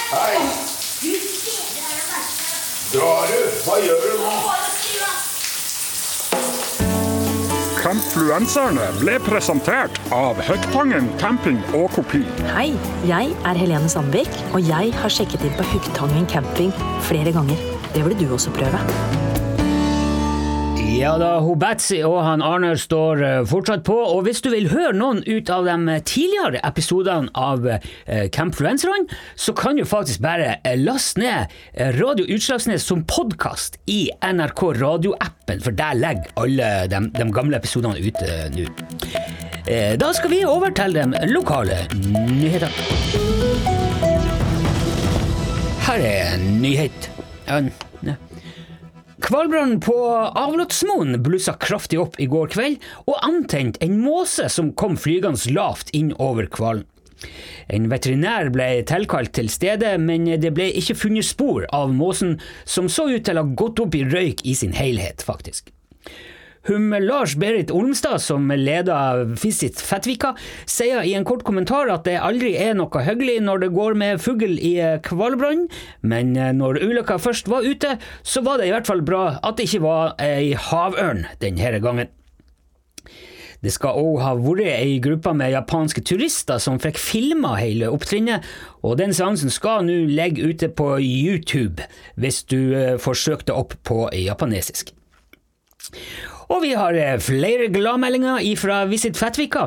Hei. 0.09 0.39
Du, 0.41 1.11
Gud 1.11 1.27
bedre 1.45 1.83
er 1.85 1.99
det 1.99 2.07
verste. 2.15 2.57
Drar 2.95 3.29
du? 3.29 3.43
Hva 3.67 3.77
gjør 3.85 4.07
du 4.07 4.15
nå? 4.23 4.33
Campfluenserne 7.83 8.89
ble 8.97 9.21
presentert 9.29 10.01
av 10.17 10.41
Høgtangen 10.49 11.13
camping 11.21 11.61
og 11.77 11.93
kopi. 11.95 12.25
Hei, 12.57 12.71
jeg 13.07 13.37
er 13.45 13.61
Helene 13.61 13.93
Sandvik, 13.93 14.33
og 14.57 14.65
jeg 14.65 14.97
har 14.97 15.13
sjekket 15.21 15.45
inn 15.45 15.55
på 15.61 15.69
Høgtangen 15.77 16.27
camping 16.33 16.73
flere 17.05 17.37
ganger. 17.37 17.61
Det 17.93 18.01
burde 18.01 18.25
du 18.25 18.33
også 18.33 18.57
prøve. 18.57 18.81
Ja 20.97 21.19
da, 21.21 21.43
hun 21.45 21.61
og 21.61 22.15
han 22.25 22.41
Arne 22.41 22.71
står 22.81 23.21
eh, 23.21 23.43
fortsatt 23.45 23.83
på, 23.85 23.95
og 24.01 24.23
hvis 24.25 24.39
du 24.41 24.49
vil 24.49 24.71
høre 24.71 24.95
noen 24.97 25.19
ut 25.27 25.51
av 25.53 25.67
de 25.69 25.97
tidligere 26.09 26.63
episodene 26.65 27.29
av 27.37 27.67
Camp 27.69 28.33
Campfluenserne, 28.33 29.05
så 29.37 29.53
kan 29.53 29.77
du 29.77 29.85
faktisk 29.85 30.23
bare 30.25 30.55
eh, 30.65 30.79
laste 30.81 31.21
ned 31.21 31.53
eh, 31.75 31.93
Radio 31.99 32.25
Utslagsnes 32.33 32.87
som 32.89 33.05
podkast 33.05 33.77
i 33.93 34.07
NRK 34.25 34.63
radioappen, 34.81 35.61
for 35.61 35.77
der 35.77 36.01
legger 36.01 36.33
alle 36.41 36.71
de, 36.89 37.03
de 37.13 37.27
gamle 37.37 37.61
episodene 37.61 38.01
eh, 38.01 38.47
nå. 38.57 38.65
Eh, 39.69 39.93
Da 40.01 40.13
skal 40.17 40.33
vi 40.33 40.45
over 40.49 40.73
til 40.73 40.97
de 40.97 41.05
lokale 41.29 41.83
nyhetene. 42.09 42.73
Her 45.91 46.09
er 46.09 46.33
en 46.39 46.49
nyhet. 46.65 47.13
Ne. 47.53 47.86
Hvalbrannen 49.27 49.81
på 49.83 49.95
Avlåtsmoen 50.39 51.17
blussa 51.23 51.57
kraftig 51.59 51.99
opp 51.99 52.21
i 52.23 52.29
går 52.31 52.53
kveld, 52.53 52.85
og 53.11 53.17
antente 53.27 53.81
en 53.83 53.97
måse 53.99 54.47
som 54.55 54.71
kom 54.79 54.95
flygende 54.95 55.51
lavt 55.57 55.91
inn 55.99 56.13
over 56.23 56.47
hvalen. 56.47 56.85
En 57.73 57.89
veterinær 57.91 58.53
ble 58.55 58.69
tilkalt 58.87 59.33
til 59.35 59.49
stedet, 59.51 59.97
men 59.99 60.29
det 60.39 60.53
ble 60.55 60.69
ikke 60.79 60.99
funnet 61.01 61.27
spor 61.27 61.67
av 61.75 61.91
måsen, 61.97 62.37
som 62.63 62.87
så 62.93 63.09
ut 63.11 63.27
til 63.27 63.41
å 63.41 63.43
ha 63.43 63.57
gått 63.59 63.83
opp 63.83 63.99
i 63.99 64.05
røyk 64.07 64.45
i 64.47 64.55
sin 64.55 64.77
helhet, 64.77 65.27
faktisk. 65.27 65.73
Hum 66.67 66.91
Lars 66.91 67.37
Berit 67.39 67.71
Olmstad, 67.71 68.19
som 68.19 68.49
leder 68.51 69.21
Visit 69.39 69.79
Fettvika, 69.79 70.33
sier 70.67 71.05
i 71.07 71.13
en 71.15 71.27
kort 71.27 71.45
kommentar 71.47 71.87
at 71.95 72.03
det 72.09 72.17
aldri 72.19 72.57
er 72.59 72.75
noe 72.75 73.03
hyggelig 73.07 73.37
når 73.47 73.63
det 73.63 73.69
går 73.77 73.95
med 73.95 74.19
fugl 74.19 74.57
i 74.59 74.73
hvalbrann, 75.07 75.69
men 76.03 76.35
eh, 76.35 76.51
når 76.57 76.81
ulykka 76.83 77.21
først 77.23 77.47
var 77.53 77.63
ute, 77.63 77.95
så 78.27 78.43
var 78.43 78.59
det 78.59 78.67
i 78.67 78.75
hvert 78.75 78.91
fall 78.91 79.05
bra 79.07 79.37
at 79.47 79.61
det 79.61 79.69
ikke 79.69 79.85
var 79.87 80.17
ei 80.19 80.57
havørn 80.59 81.29
denne 81.39 81.79
gangen. 81.85 82.11
Det 83.63 83.71
skal 83.73 84.03
òg 84.03 84.19
ha 84.25 84.35
vært 84.35 84.67
ei 84.67 84.99
gruppe 85.03 85.33
med 85.39 85.55
japanske 85.55 86.03
turister 86.03 86.59
som 86.63 86.83
fikk 86.83 86.99
filma 86.99 87.55
hele 87.61 87.95
opptrinnet, 87.95 88.43
og 88.83 88.99
den 88.99 89.15
seansen 89.15 89.55
skal 89.55 89.87
nå 89.87 90.03
ligge 90.11 90.51
ute 90.51 90.75
på 90.75 90.97
YouTube 90.99 91.87
hvis 92.19 92.43
du 92.51 92.75
eh, 92.75 92.97
får 92.99 93.23
søkt 93.23 93.53
det 93.53 93.55
opp 93.55 93.79
på 93.87 94.09
japanesisk. 94.19 94.97
Og 96.53 96.63
vi 96.63 96.73
har 96.79 96.95
eh, 96.95 97.17
flere 97.23 97.69
gladmeldinger 97.75 98.45
fra 98.61 98.85
Visit 98.91 99.19
Fettvika. 99.19 99.67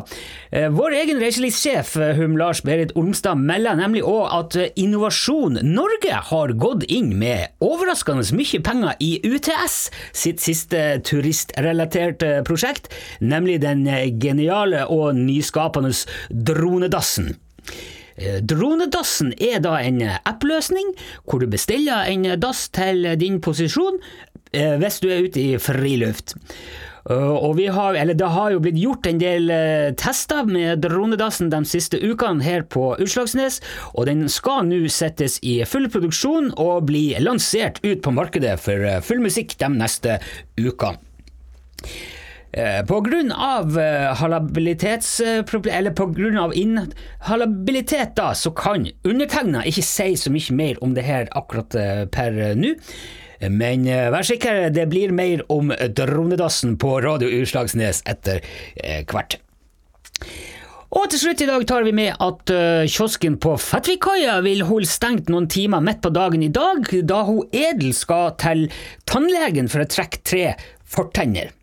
Eh, 0.51 0.69
Vår 0.71 0.95
egen 1.01 1.19
reiselivssjef 1.21 1.95
eh, 1.99 2.13
Hum 2.19 2.37
Lars 2.39 2.61
Berit 2.63 2.93
Olmstad 2.99 3.39
melder 3.39 3.79
nemlig 3.79 4.05
òg 4.07 4.29
at 4.37 4.57
Innovasjon 4.79 5.59
Norge 5.65 6.21
har 6.31 6.55
gått 6.59 6.85
inn 6.87 7.11
med 7.19 7.51
overraskende 7.63 8.23
mye 8.37 8.61
penger 8.63 8.95
i 9.03 9.11
UTS 9.27 9.77
sitt 10.15 10.39
siste 10.43 11.01
turistrelaterte 11.07 12.39
prosjekt, 12.47 12.89
nemlig 13.19 13.59
den 13.63 13.85
geniale 14.21 14.85
og 14.87 15.17
nyskapende 15.17 15.91
Dronedassen. 16.29 17.33
Dronedassen 18.19 19.31
er 19.39 19.61
da 19.63 19.77
en 19.79 20.01
app-løsning 20.03 20.91
hvor 21.23 21.39
du 21.39 21.47
bestiller 21.51 22.09
en 22.11 22.25
dass 22.41 22.65
til 22.75 23.07
din 23.19 23.39
posisjon 23.39 24.01
hvis 24.51 25.01
du 25.03 25.09
er 25.13 25.25
ute 25.27 25.41
i 25.41 25.57
friluft. 25.61 26.37
Uh, 27.09 27.33
og 27.33 27.55
vi 27.57 27.65
har, 27.71 27.95
eller 27.95 28.13
Det 28.13 28.27
har 28.27 28.51
jo 28.51 28.59
blitt 28.61 28.77
gjort 28.77 29.07
en 29.09 29.21
del 29.21 29.49
eh, 29.53 29.93
tester 29.97 30.45
med 30.45 30.83
dronedassen 30.83 31.49
de 31.49 31.63
siste 31.65 31.97
ukene 31.97 32.43
her 32.43 32.65
på 32.67 32.91
Utslagsnes, 33.01 33.61
og 33.95 34.05
den 34.09 34.27
skal 34.29 34.67
nå 34.67 34.83
settes 34.91 35.39
i 35.41 35.61
full 35.65 35.87
produksjon 35.89 36.51
og 36.59 36.85
bli 36.91 37.15
lansert 37.23 37.79
ut 37.85 38.03
på 38.05 38.13
markedet 38.13 38.59
for 38.61 38.85
eh, 38.85 39.01
full 39.01 39.23
musikk 39.23 39.55
de 39.61 39.71
neste 39.73 40.19
ukene. 40.59 40.99
Eh, 42.51 42.81
På 42.85 42.99
grunn 43.05 43.31
av 43.31 43.77
eh, 43.79 44.09
halabilitetsproblem, 44.17 45.73
eller 45.79 45.93
på 45.93 46.07
grunn 46.13 46.37
av 46.41 46.53
inhalabilitet, 46.57 48.15
da, 48.17 48.31
så 48.33 48.51
kan 48.57 48.87
undertegna 49.05 49.61
ikke 49.69 49.85
si 49.85 50.15
så 50.17 50.33
mye 50.33 50.55
mer 50.57 50.83
om 50.83 50.95
det 50.97 51.05
her 51.05 51.29
akkurat 51.37 51.77
eh, 51.77 52.05
per 52.09 52.37
eh, 52.37 52.55
nå. 52.57 52.73
Men 53.47 53.87
eh, 53.87 54.09
vær 54.11 54.27
sikker, 54.27 54.67
det 54.75 54.89
blir 54.91 55.13
mer 55.15 55.45
om 55.51 55.71
dronedassen 55.71 56.75
på 56.81 56.97
Radio 57.05 57.31
Utslagsnes 57.39 58.03
etter 58.09 58.43
eh, 58.75 59.05
hvert. 59.07 59.39
Og 60.89 61.05
til 61.11 61.21
slutt 61.21 61.43
i 61.43 61.45
dag 61.45 61.63
tar 61.69 61.85
vi 61.85 61.93
med 61.93 62.17
at 62.17 62.49
eh, 62.49 62.89
kiosken 62.89 63.37
på 63.41 63.53
Fettvikkaia 63.61 64.39
vil 64.41 64.65
holde 64.65 64.89
stengt 64.89 65.29
noen 65.29 65.45
timer 65.51 65.83
midt 65.85 66.01
på 66.01 66.09
dagen 66.15 66.41
i 66.41 66.49
dag, 66.49 66.89
da 67.05 67.21
hun 67.27 67.45
Edel 67.53 67.93
skal 67.93 68.33
til 68.41 68.65
tannlegen 69.09 69.69
for 69.69 69.85
å 69.85 69.89
trekke 69.89 70.23
tre 70.25 70.45
fortenner. 70.89 71.53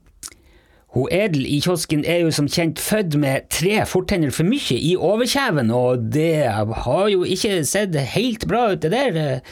Hun 0.94 1.10
Edel 1.12 1.42
i 1.44 1.58
kiosken 1.60 2.06
er 2.08 2.22
jo 2.22 2.30
som 2.32 2.46
kjent 2.48 2.78
født 2.80 3.18
med 3.20 3.50
tre 3.52 3.82
fortenner 3.90 4.30
for 4.32 4.48
mye 4.48 4.78
i 4.78 4.94
overkjeven, 4.94 5.74
og 5.74 6.06
det 6.14 6.46
har 6.46 7.10
jo 7.12 7.26
ikke 7.26 7.58
sett 7.68 7.98
helt 8.14 8.46
bra 8.48 8.70
ut, 8.72 8.86
det 8.86 8.94
der. 8.94 9.42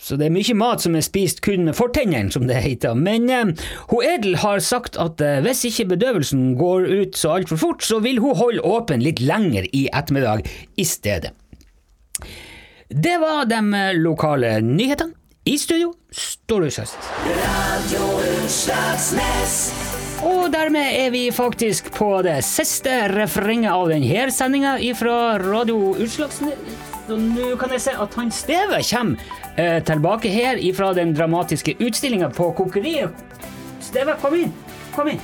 Så 0.00 0.16
det 0.16 0.30
er 0.30 0.32
mye 0.32 0.56
mat 0.56 0.80
som 0.80 0.96
er 0.96 1.04
spist 1.04 1.42
kun 1.44 1.66
med 1.68 1.76
fortennene, 1.76 2.32
som 2.32 2.46
det 2.48 2.62
heter. 2.64 2.96
Men 2.96 3.28
eh, 3.28 3.52
hun 3.92 4.06
Edel 4.06 4.38
har 4.40 4.62
sagt 4.64 4.96
at 5.00 5.20
eh, 5.20 5.42
hvis 5.44 5.66
ikke 5.68 5.90
bedøvelsen 5.92 6.54
går 6.60 6.88
ut 6.88 7.20
så 7.20 7.36
altfor 7.36 7.60
fort, 7.60 7.84
så 7.84 8.00
vil 8.00 8.22
hun 8.24 8.38
holde 8.38 8.64
åpen 8.64 9.04
litt 9.04 9.20
lenger 9.20 9.68
i 9.76 9.86
ettermiddag 9.92 10.48
i 10.80 10.88
stedet. 10.88 11.34
Det 12.88 13.16
var 13.22 13.46
de 13.46 13.60
lokale 14.00 14.58
nyhetene. 14.64 15.14
I 15.48 15.56
studio, 15.58 15.94
Utslagsnes. 16.10 16.92
Og 20.22 20.52
dermed 20.52 20.98
er 21.00 21.08
vi 21.14 21.22
faktisk 21.32 21.88
på 21.96 22.10
det 22.26 22.42
siste 22.44 23.08
refrenget 23.14 23.72
av 23.72 23.88
denne 23.88 24.28
sendinga 24.36 24.76
fra 24.98 25.38
Radio 25.40 25.94
Utslagsnes. 25.96 26.89
Nå 27.18 27.54
kan 27.58 27.72
jeg 27.74 27.82
se 27.86 27.94
at 27.98 28.16
han 28.18 28.30
Steve 28.34 28.80
kommer 28.86 29.32
eh, 29.56 29.78
tilbake 29.86 30.30
her 30.30 30.60
fra 30.76 30.92
den 30.96 31.14
dramatiske 31.16 31.74
utstillinga 31.80 32.30
på 32.36 32.52
Kokeriet. 32.58 33.14
Steve, 33.82 34.14
kom 34.22 34.36
inn! 34.38 34.52
Kom 34.94 35.10
inn! 35.10 35.22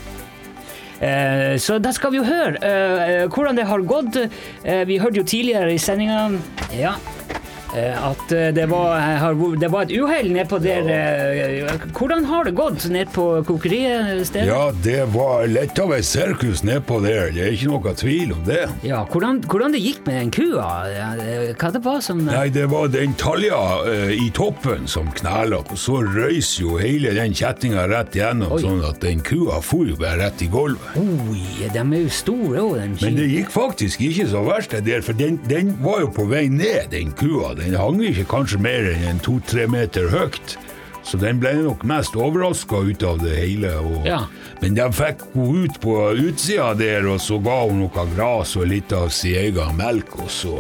Eh, 0.97 1.55
så 1.61 1.77
da 1.79 1.93
skal 1.93 2.15
vi 2.15 2.23
jo 2.23 2.27
høre 2.27 2.57
eh, 2.59 3.27
hvordan 3.29 3.59
det 3.59 3.69
har 3.69 3.85
gått. 3.87 4.19
Vi 4.65 4.99
hørte 4.99 5.21
jo 5.21 5.29
tidligere 5.29 5.75
i 5.75 5.79
sendinga 5.83 6.31
ja, 6.75 6.97
at 7.77 8.33
eh, 8.33 8.49
det 8.57 8.67
var, 8.71 8.97
har, 9.21 9.37
det 9.61 9.71
var 9.73 9.87
et 9.87 9.95
uhell 9.97 10.31
nedpå 10.35 10.59
der. 10.63 10.89
eh, 10.91 11.87
hvordan 11.97 12.25
har 12.29 12.45
det 12.49 12.55
gått 12.59 12.87
ned 12.93 13.11
på 13.15 13.27
kokeriet, 13.47 14.35
Ja, 14.47 14.73
det 14.85 15.05
var 15.15 15.47
litt 15.51 15.79
av 15.79 15.93
et 15.97 16.07
sirkus 16.07 16.63
nedpå 16.67 17.01
der, 17.05 17.31
det 17.35 17.45
er 17.47 17.53
ikke 17.57 17.71
noe 17.73 17.95
tvil 17.97 18.33
om 18.37 18.43
det. 18.47 18.65
Ja, 18.87 19.05
hvordan, 19.11 19.43
hvordan 19.47 19.75
det 19.77 19.83
gikk 19.85 20.05
med 20.07 20.21
den 20.21 20.31
kua? 20.35 20.69
Hva 21.57 21.71
det 21.75 21.83
var 21.85 22.01
som 22.05 22.25
Nei, 22.27 22.49
det 22.53 22.67
var 22.73 22.89
den 22.93 23.15
talja 23.21 23.59
eh, 23.87 24.15
i 24.17 24.31
toppen 24.35 24.87
som 24.91 25.11
knæla, 25.17 25.63
og 25.67 25.79
så 25.81 26.01
røys 26.05 26.55
jo 26.61 26.77
hele 26.81 27.13
den 27.17 27.35
kjettinga 27.37 27.87
rett 27.91 28.17
igjennom, 28.17 28.57
Oi. 28.57 28.63
sånn 28.65 28.83
at 28.87 29.01
den 29.05 29.23
kua 29.27 29.61
for 29.65 29.87
jo 29.89 29.97
bare 30.01 30.21
rett 30.25 30.43
i 30.45 30.51
gulvet. 30.53 30.97
Oi, 31.01 31.69
de 31.73 31.83
er 31.83 32.03
jo 32.03 32.13
store 32.13 32.65
òg, 32.65 32.77
de 32.81 33.07
Men 33.07 33.19
det 33.21 33.29
gikk 33.31 33.53
faktisk 33.55 34.03
ikke 34.07 34.29
så 34.33 34.43
verst 34.47 34.75
det 34.75 34.85
der, 34.89 35.05
for 35.07 35.17
den, 35.19 35.39
den 35.51 35.75
var 35.85 36.03
jo 36.05 36.11
på 36.17 36.27
vei 36.31 36.47
ned, 36.53 36.91
den 36.95 37.13
kua. 37.17 37.55
Den 37.67 37.75
hang 37.81 37.99
ikke 38.07 38.29
kanskje 38.31 38.61
mer 38.63 38.87
enn 38.95 39.19
to-tre 39.25 39.67
meter 39.67 40.07
høyt. 40.13 40.55
Så 41.07 41.19
den 41.19 41.39
ble 41.43 41.53
nok 41.65 41.83
mest 41.87 42.15
overraska 42.19 42.79
ut 42.87 43.03
av 43.07 43.19
det 43.23 43.35
hele. 43.39 43.73
Og, 43.83 44.07
Ja. 44.07 44.21
Men 44.63 44.75
de 44.79 44.87
fikk 44.95 45.23
henne 45.35 45.67
ut 45.67 45.81
på 45.83 45.95
utsida 46.15 46.73
der, 46.79 47.07
og 47.11 47.19
så 47.21 47.39
ga 47.43 47.61
hun 47.67 47.83
noe 47.83 48.07
gras 48.15 48.57
og 48.57 48.67
litt 48.71 48.93
av 48.93 49.11
sin 49.11 49.35
egen 49.35 49.77
melk, 49.77 50.15
og 50.23 50.31
så 50.31 50.55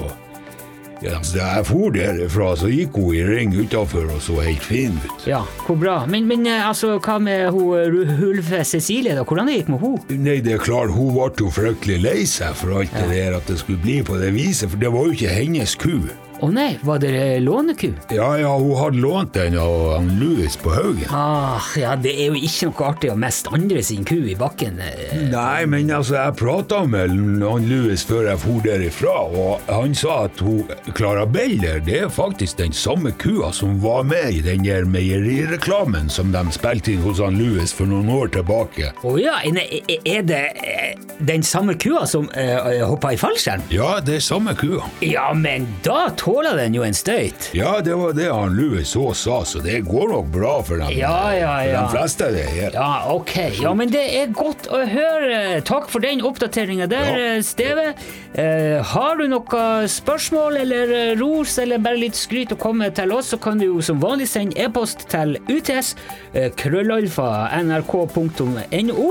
ja, 1.04 1.18
så 1.22 1.36
jeg 1.36 1.64
for 1.68 1.92
derfra, 1.92 2.54
så 2.56 2.70
gikk 2.72 2.94
hun 2.96 3.14
i 3.14 3.22
ring 3.26 3.52
utafor 3.52 4.06
og 4.14 4.20
så 4.24 4.38
helt 4.40 4.64
fin 4.64 4.94
ut. 5.04 5.26
Ja, 5.28 5.42
hvor 5.66 5.76
bra. 5.76 5.98
Men, 6.08 6.24
men 6.26 6.46
eh, 6.48 6.62
altså, 6.64 6.94
hva 7.04 7.18
med 7.20 7.50
hun 7.52 8.14
Hulve 8.16 8.62
Cecilie, 8.64 9.14
da? 9.14 9.22
Hvordan 9.28 9.50
det 9.50 9.58
gikk 9.60 9.68
med 9.74 9.84
hun? 9.84 9.98
Nei, 10.08 10.38
det 10.40 10.56
er 10.56 10.62
klart, 10.64 10.94
hun 10.96 11.12
ble 11.12 11.28
jo 11.44 11.50
fryktelig 11.52 12.00
lei 12.00 12.22
seg 12.24 12.56
for 12.56 12.80
alt 12.80 12.96
det 12.96 13.10
der 13.12 13.36
at 13.36 13.46
det 13.50 13.58
skulle 13.60 13.82
bli 13.84 14.00
på 14.06 14.16
det 14.22 14.32
viset, 14.34 14.72
for 14.72 14.80
det 14.80 14.92
var 14.94 15.04
jo 15.10 15.18
ikke 15.18 15.36
hennes 15.36 15.76
ku. 15.76 15.98
Å 16.44 16.50
nei, 16.52 16.76
var 16.84 16.98
det 17.00 17.10
eh, 17.16 17.38
låneku? 17.40 17.88
Ja, 18.12 18.28
ja, 18.36 18.50
hun 18.58 18.74
hadde 18.76 19.00
lånt 19.00 19.32
den 19.32 19.54
av 19.58 19.94
han 19.94 20.10
Louis 20.20 20.56
på 20.60 20.72
Haugen. 20.74 21.08
Ah, 21.10 21.64
ja, 21.80 21.94
det 21.96 22.12
er 22.12 22.28
jo 22.34 22.36
ikke 22.36 22.68
noe 22.68 22.88
artig 22.90 23.10
å 23.12 23.16
miste 23.16 23.52
andre 23.56 23.80
sin 23.86 24.04
ku 24.04 24.18
i 24.28 24.34
bakken. 24.36 24.76
eh. 24.84 25.14
Nei, 25.32 25.64
men 25.70 25.88
altså, 25.90 26.18
jeg 26.18 26.36
prata 26.36 26.82
med 26.84 27.14
han 27.40 27.68
Louis 27.70 28.04
før 28.04 28.28
jeg 28.28 28.42
for 28.42 28.66
derifra, 28.66 29.14
og 29.32 29.64
han 29.72 29.96
sa 29.96 30.18
at 30.26 30.42
hun 30.44 30.68
Clara 30.96 31.24
Beller, 31.26 31.80
det 31.86 32.02
er 32.04 32.12
faktisk 32.12 32.60
den 32.60 32.76
samme 32.76 33.14
kua 33.16 33.52
som 33.56 33.80
var 33.80 34.04
med 34.04 34.36
i 34.36 34.42
den 34.44 34.64
der 34.66 34.84
meierireklamen 34.84 36.10
som 36.12 36.34
de 36.34 36.44
spilte 36.52 36.92
inn 36.92 37.04
hos 37.06 37.22
han 37.24 37.40
Louis 37.40 37.72
for 37.72 37.88
noen 37.88 38.12
år 38.12 38.28
tilbake. 38.36 38.92
Å 39.06 39.16
ja, 39.20 39.38
er 39.40 40.22
det 40.28 40.42
eh, 40.60 41.00
den 41.18 41.42
samme 41.46 41.74
kua 41.80 42.04
som 42.08 42.28
uh, 42.36 42.84
hoppa 42.90 43.14
i 43.14 43.20
fallskjerm? 43.20 43.64
Ja, 43.72 43.96
det 44.04 44.18
er 44.18 44.24
samme 44.24 44.52
kua. 44.58 44.84
Ja, 45.00 45.30
men 45.32 45.64
da 45.86 46.10
tåler 46.26 46.56
den 46.58 46.74
jo 46.74 46.82
en 46.82 46.96
støyt. 46.96 47.50
Ja, 47.54 47.76
det 47.84 47.94
var 47.94 48.14
det 48.16 48.26
han 48.32 48.56
Louis 48.58 48.90
òg 48.98 49.12
sa, 49.14 49.38
så 49.46 49.60
det 49.62 49.84
går 49.86 50.10
nok 50.10 50.30
bra 50.34 50.56
for 50.66 50.82
dem. 50.82 50.90
Ja, 50.98 51.30
ja, 51.36 51.52
ja. 51.62 51.84
For 51.86 51.94
de 51.94 52.00
fleste 52.00 52.30
det 52.34 52.46
her. 52.50 52.74
Ja, 52.74 52.88
ok. 53.14 53.34
Ja, 53.62 53.74
men 53.78 53.92
det 53.94 54.02
er 54.18 54.32
godt 54.34 54.66
å 54.74 54.82
høre. 54.90 55.60
Takk 55.66 55.86
for 55.92 56.02
den 56.02 56.24
oppdateringa 56.26 56.88
der, 56.90 57.12
ja. 57.14 57.30
Steve. 57.46 57.92
Eh, 58.34 58.82
har 58.82 59.20
du 59.20 59.28
noe 59.30 59.62
spørsmål 59.90 60.58
eller 60.64 60.94
eh, 60.96 61.14
ros 61.20 61.56
eller 61.62 61.82
bare 61.84 62.02
litt 62.02 62.18
skryt 62.18 62.56
å 62.56 62.60
komme 62.60 62.90
til 62.96 63.14
oss, 63.14 63.30
så 63.32 63.38
kan 63.42 63.62
du 63.62 63.68
jo 63.68 63.80
som 63.84 64.02
vanlig 64.02 64.26
sende 64.32 64.58
e-post 64.66 65.06
til 65.12 65.38
UTS, 65.46 65.94
eh, 66.34 66.50
krøllalfa, 66.58 67.30
nrk.no. 67.62 69.10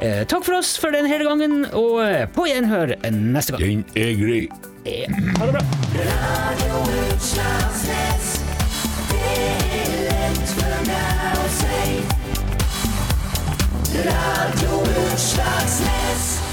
Eh, 0.00 0.22
takk 0.30 0.46
for 0.46 0.56
oss 0.62 0.76
for 0.80 0.94
denne 0.94 1.18
gangen, 1.26 1.64
og 1.74 2.00
eh, 2.06 2.24
på 2.32 2.46
gjenhør 2.48 2.94
neste 3.10 3.58
gang. 3.58 3.66
Den 3.66 3.88
er 3.98 4.14
grei. 4.22 4.44
Ha 4.84 5.46
det 5.46 5.52
bra. 5.52 5.60
Radio 5.94 6.74
Utslagsnes. 7.12 8.40
Det 9.10 9.18
er 9.76 9.90
lett 10.06 10.54
for 10.56 10.78
meg 10.86 11.36
å 11.36 11.48
si. 11.58 11.82
Radio 14.08 14.80
Utslagsnes. 15.04 16.49